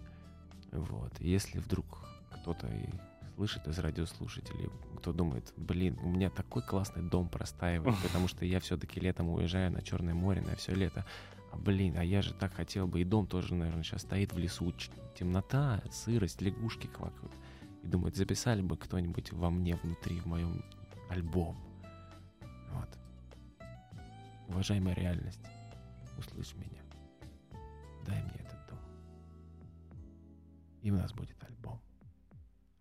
Вот. 0.72 1.20
Если 1.20 1.60
вдруг 1.60 1.86
кто-то 2.32 2.68
слышит 3.36 3.68
из 3.68 3.80
радиослушателей, 3.80 4.70
кто 4.98 5.14
думает, 5.14 5.54
блин, 5.58 5.98
у 6.04 6.10
меня 6.10 6.30
такой 6.30 6.62
классный 6.62 7.04
дом 7.04 7.30
простаивает, 7.30 7.98
потому 8.04 8.28
что 8.28 8.46
я 8.46 8.60
все-таки 8.60 9.00
летом 9.00 9.30
уезжаю 9.30 9.72
на 9.72 9.82
Черное 9.82 10.14
море 10.14 10.42
на 10.42 10.56
все 10.56 10.74
лето. 10.74 11.06
А 11.52 11.58
блин, 11.58 11.98
а 11.98 12.04
я 12.04 12.22
же 12.22 12.34
так 12.34 12.54
хотел 12.54 12.88
бы, 12.88 13.02
и 13.02 13.04
дом 13.04 13.28
тоже, 13.28 13.54
наверное, 13.54 13.84
сейчас 13.84 14.04
стоит 14.04 14.32
в 14.32 14.38
лесу. 14.38 14.74
Темнота, 15.18 15.82
сырость, 15.92 16.42
лягушки 16.42 16.88
квакают. 16.88 17.34
И 17.84 17.88
думает, 17.88 18.16
записали 18.16 18.62
бы 18.62 18.78
кто-нибудь 18.78 19.34
во 19.34 19.50
мне 19.50 19.76
внутри, 19.76 20.20
в 20.20 20.28
моем 20.28 20.64
альбом. 21.10 21.58
Вот. 22.72 22.90
Уважаемая 24.48 24.96
реальность, 24.96 25.42
услышь 26.18 26.56
меня. 26.56 26.82
Дай 28.06 28.22
мне 28.24 28.36
этот 28.36 28.70
дом. 28.70 28.80
И 30.82 30.92
у 30.92 30.96
нас 30.96 31.12
будет 31.14 31.44
альбом. 31.44 31.82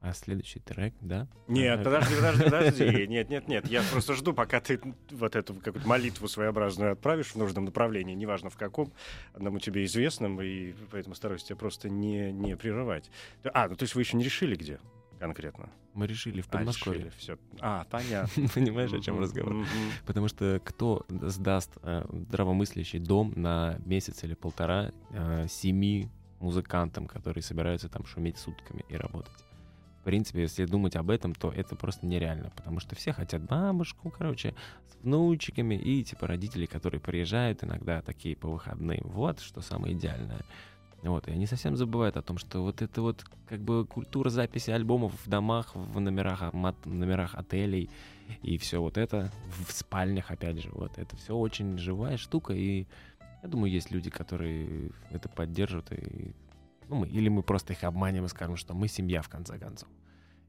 А 0.01 0.15
следующий 0.15 0.61
трек, 0.61 0.95
да? 1.03 1.29
Нет, 1.47 1.85
подожди, 1.85 2.15
подожди, 2.15 2.45
подожди. 2.45 3.07
Нет, 3.09 3.29
нет, 3.29 3.49
нет. 3.49 3.69
Я 3.69 3.83
просто 3.83 4.15
жду, 4.15 4.33
пока 4.33 4.59
ты 4.61 4.81
вот 5.11 5.37
эту 5.37 5.55
какую-то 5.55 5.87
молитву 5.87 6.27
своеобразную 6.27 6.93
отправишь 6.93 7.33
в 7.33 7.37
нужном 7.37 7.67
направлении, 7.67 8.15
неважно 8.15 8.49
в 8.49 8.57
каком, 8.57 8.93
одному 9.35 9.59
тебе 9.59 9.85
известном, 9.85 10.41
и 10.41 10.73
поэтому 10.91 11.15
стараюсь 11.15 11.45
тебя 11.45 11.57
просто 11.57 11.91
не, 11.91 12.33
не 12.33 12.57
прерывать. 12.57 13.11
А, 13.53 13.69
ну 13.69 13.77
то 13.77 13.83
есть 13.83 13.95
вы 13.95 14.01
еще 14.01 14.17
не 14.17 14.25
решили, 14.25 14.55
где 14.55 14.81
конкретно? 15.19 15.69
Мы 15.93 16.07
решили 16.07 16.41
в 16.41 16.49
А, 16.49 16.53
Подмосковье. 16.53 17.01
решили, 17.01 17.13
всё. 17.19 17.39
А, 17.61 17.85
понятно. 17.91 18.49
Понимаешь, 18.55 18.93
о 18.93 19.01
чем 19.01 19.21
разговор? 19.21 19.67
Потому 20.07 20.29
что 20.29 20.63
кто 20.65 21.05
сдаст 21.11 21.77
э, 21.83 22.07
здравомыслящий 22.11 23.01
дом 23.01 23.35
на 23.37 23.79
месяц 23.85 24.25
или 24.25 24.33
полтора 24.35 24.93
э, 25.11 25.47
семи 25.49 26.09
музыкантам, 26.39 27.07
которые 27.07 27.43
собираются 27.43 27.91
там 27.91 28.07
шуметь 28.07 28.39
сутками 28.39 28.83
и 28.89 28.97
работать? 28.97 29.45
В 30.01 30.05
принципе, 30.05 30.43
если 30.43 30.65
думать 30.65 30.97
об 30.97 31.11
этом, 31.11 31.35
то 31.35 31.51
это 31.51 31.77
просто 31.77 32.07
нереально, 32.07 32.51
потому 32.57 32.81
что 32.81 32.95
все 32.95 33.13
хотят 33.13 33.43
бабушку, 33.43 34.11
короче, 34.11 34.55
с 34.89 35.05
внучиками 35.05 35.75
и 35.75 36.03
типа 36.03 36.27
родители, 36.27 36.65
которые 36.65 37.01
приезжают 37.01 37.63
иногда 37.63 38.01
такие 38.01 38.35
по 38.35 38.49
выходным. 38.49 39.01
Вот 39.05 39.41
что 39.41 39.61
самое 39.61 39.95
идеальное. 39.95 40.41
Вот, 41.03 41.29
и 41.29 41.33
они 41.33 41.47
совсем 41.47 41.77
забывают 41.77 42.17
о 42.17 42.23
том, 42.23 42.37
что 42.37 42.63
вот 42.63 42.83
это 42.83 43.01
вот 43.01 43.25
как 43.47 43.61
бы 43.61 43.87
культура 43.87 44.29
записи 44.29 44.71
альбомов 44.71 45.15
в 45.25 45.29
домах, 45.29 45.75
в 45.75 45.99
номерах, 45.99 46.43
ама- 46.43 46.75
номерах 46.85 47.35
отелей 47.35 47.89
и 48.43 48.59
все 48.59 48.81
вот 48.81 48.99
это 48.99 49.33
в 49.67 49.73
спальнях, 49.73 50.31
опять 50.31 50.63
же, 50.63 50.69
вот 50.73 50.99
это 50.99 51.17
все 51.17 51.35
очень 51.35 51.79
живая 51.79 52.19
штука, 52.19 52.53
и 52.53 52.87
я 53.43 53.49
думаю, 53.49 53.73
есть 53.73 53.91
люди, 53.91 54.11
которые 54.11 54.91
это 55.11 55.31
поддержат, 55.31 55.91
и 55.93 56.33
ну, 56.91 56.97
мы, 56.97 57.09
или 57.09 57.29
мы 57.29 57.43
просто 57.43 57.73
их 57.73 57.85
обманем 57.85 58.25
и 58.25 58.29
скажем, 58.29 58.57
что 58.57 58.75
мы 58.75 58.89
семья 58.89 59.23
в 59.23 59.29
конце 59.29 59.59
концов. 59.59 59.89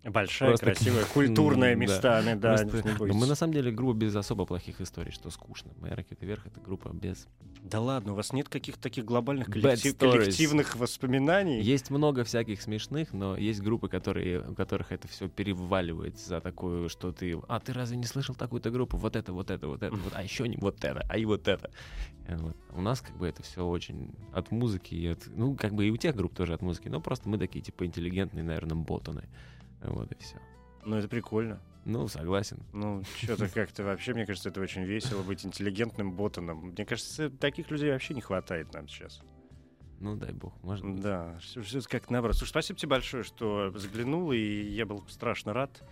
Большая, 0.04 0.50
Просто- 0.50 0.66
красивая, 0.66 1.06
культурная 1.14 1.76
Ну, 1.76 1.86
да. 1.86 2.24
да, 2.36 2.58
бойтесь. 2.98 3.16
мы 3.16 3.28
на 3.28 3.36
самом 3.36 3.54
деле 3.54 3.72
группа 3.72 3.98
без 3.98 4.16
особо 4.16 4.46
плохих 4.46 4.82
историй, 4.82 5.12
что 5.12 5.30
скучно. 5.30 5.72
Моя 5.80 5.96
ракета 5.96 6.26
вверх 6.26 6.48
это 6.48 6.60
группа 6.60 6.90
без. 6.90 7.28
Да 7.62 7.80
ладно, 7.80 8.14
у 8.14 8.16
вас 8.16 8.34
нет 8.34 8.50
каких-то 8.50 8.82
таких 8.82 9.06
глобальных 9.06 9.48
коллектив- 9.48 9.96
коллективных 9.96 10.76
воспоминаний? 10.76 11.62
Есть 11.62 11.92
много 11.92 12.24
всяких 12.24 12.64
смешных, 12.64 13.14
но 13.14 13.38
есть 13.38 13.62
группы, 13.62 13.90
которые, 13.90 14.42
у 14.42 14.56
которых 14.56 14.92
это 14.92 15.08
все 15.08 15.30
переваливается 15.30 16.28
за 16.28 16.42
такую, 16.42 16.90
что 16.90 17.12
ты. 17.12 17.40
А 17.48 17.60
ты 17.60 17.72
разве 17.72 17.98
не 17.98 18.06
слышал 18.06 18.34
такую-то 18.34 18.72
группу? 18.72 18.98
Вот 18.98 19.16
это, 19.16 19.32
вот 19.34 19.52
это, 19.52 19.68
вот 19.68 19.84
это, 19.84 19.96
вот, 19.96 20.14
а 20.16 20.24
еще 20.24 20.48
не 20.48 20.58
вот 20.58 20.84
это, 20.84 21.06
а 21.08 21.18
и 21.20 21.26
вот 21.26 21.48
это. 21.48 21.70
Э, 22.28 22.38
вот. 22.38 22.58
У 22.74 22.82
нас 22.82 23.02
как 23.02 23.16
бы 23.18 23.28
это 23.28 23.44
все 23.44 23.64
очень 23.64 24.16
от 24.34 24.50
музыки 24.50 24.96
и 24.96 25.06
от. 25.08 25.20
Ну, 25.28 25.56
как 25.56 25.74
бы 25.76 25.86
и 25.88 25.92
у 25.92 25.98
тех 25.98 26.16
групп 26.16 26.34
тоже 26.34 26.56
от 26.56 26.64
музыки, 26.64 26.88
но 26.88 27.00
просто 27.00 27.30
мы 27.30 27.38
такие, 27.38 27.62
типа, 27.62 27.86
интеллигентные, 27.86 28.44
наверное, 28.44 28.78
ботаны. 28.78 29.30
Вот 29.82 30.12
и 30.12 30.16
все. 30.20 30.38
Ну, 30.86 30.96
это 30.98 31.08
прикольно. 31.08 31.62
Ну, 31.86 32.08
согласен. 32.08 32.64
Ну, 32.74 33.04
что-то 33.18 33.50
как-то 33.50 33.84
вообще, 33.84 34.14
мне 34.14 34.26
кажется, 34.26 34.50
это 34.50 34.62
очень 34.62 34.84
весело 34.84 35.24
быть 35.24 35.46
интеллигентным 35.46 36.12
ботаном. 36.12 36.58
Мне 36.68 36.86
кажется, 36.86 37.30
таких 37.30 37.72
людей 37.72 37.92
вообще 37.92 38.14
не 38.14 38.22
хватает 38.22 38.74
нам 38.74 38.88
сейчас. 38.88 39.22
Ну, 40.00 40.16
дай 40.16 40.32
бог, 40.32 40.54
быть. 40.64 41.02
Да, 41.02 41.38
все 41.40 41.82
как 41.88 42.10
наоборот. 42.10 42.36
Слушай, 42.36 42.50
спасибо 42.52 42.80
тебе 42.80 42.90
большое, 42.90 43.24
что 43.24 43.72
заглянул, 43.76 44.32
и 44.32 44.40
я 44.40 44.86
был 44.86 45.04
страшно 45.08 45.54
рад. 45.54 45.84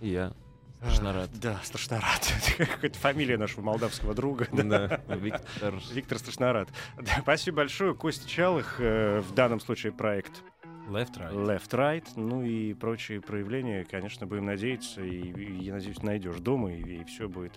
И 0.00 0.08
я 0.08 0.32
страшно 0.78 1.10
А, 1.10 1.12
рад. 1.14 1.30
Да, 1.40 1.60
страшно 1.64 2.00
рад. 2.00 2.32
Какая-то 2.58 2.98
фамилия 2.98 3.36
нашего 3.38 3.62
молдавского 3.62 4.14
друга. 4.14 4.48
Да, 4.52 5.00
Виктор. 5.08 5.74
Виктор 5.92 6.18
Страшнорад. 6.18 6.68
Да, 6.96 7.18
спасибо 7.22 7.58
большое. 7.58 7.94
Костя 7.94 8.28
Чалых, 8.28 8.76
э, 8.78 9.20
в 9.20 9.34
данном 9.34 9.60
случае 9.60 9.92
проект 9.92 10.42
Left, 10.88 11.16
right. 11.16 11.32
Left 11.32 11.70
Right, 11.70 12.06
ну 12.16 12.42
и 12.42 12.72
прочие 12.74 13.20
проявления, 13.20 13.84
конечно, 13.84 14.26
будем 14.26 14.46
надеяться, 14.46 15.02
и, 15.02 15.08
и, 15.20 15.62
я 15.64 15.74
надеюсь, 15.74 16.02
найдешь 16.02 16.36
дома, 16.38 16.72
и, 16.72 17.02
все 17.04 17.28
будет 17.28 17.52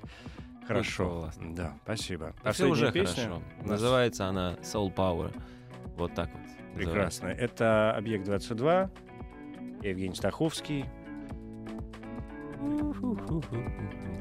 хорошо. 0.68 1.10
классно. 1.22 1.56
Да, 1.56 1.74
спасибо. 1.84 2.34
Все 2.52 2.66
уже 2.68 2.92
песня 2.92 3.24
хорошо. 3.24 3.44
нас- 3.62 3.68
Называется 3.70 4.26
она 4.26 4.54
Soul 4.62 4.94
Power. 4.94 5.32
Вот 5.96 6.14
так 6.16 6.30
вот. 6.32 6.40
называется. 6.76 6.76
Прекрасно. 6.76 7.28
Это 7.28 7.96
«Объект-22», 7.98 8.90
Евгений 9.84 10.16
Стаховский. 10.16 10.86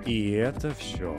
И 0.06 0.30
это 0.30 0.70
все. 0.74 1.18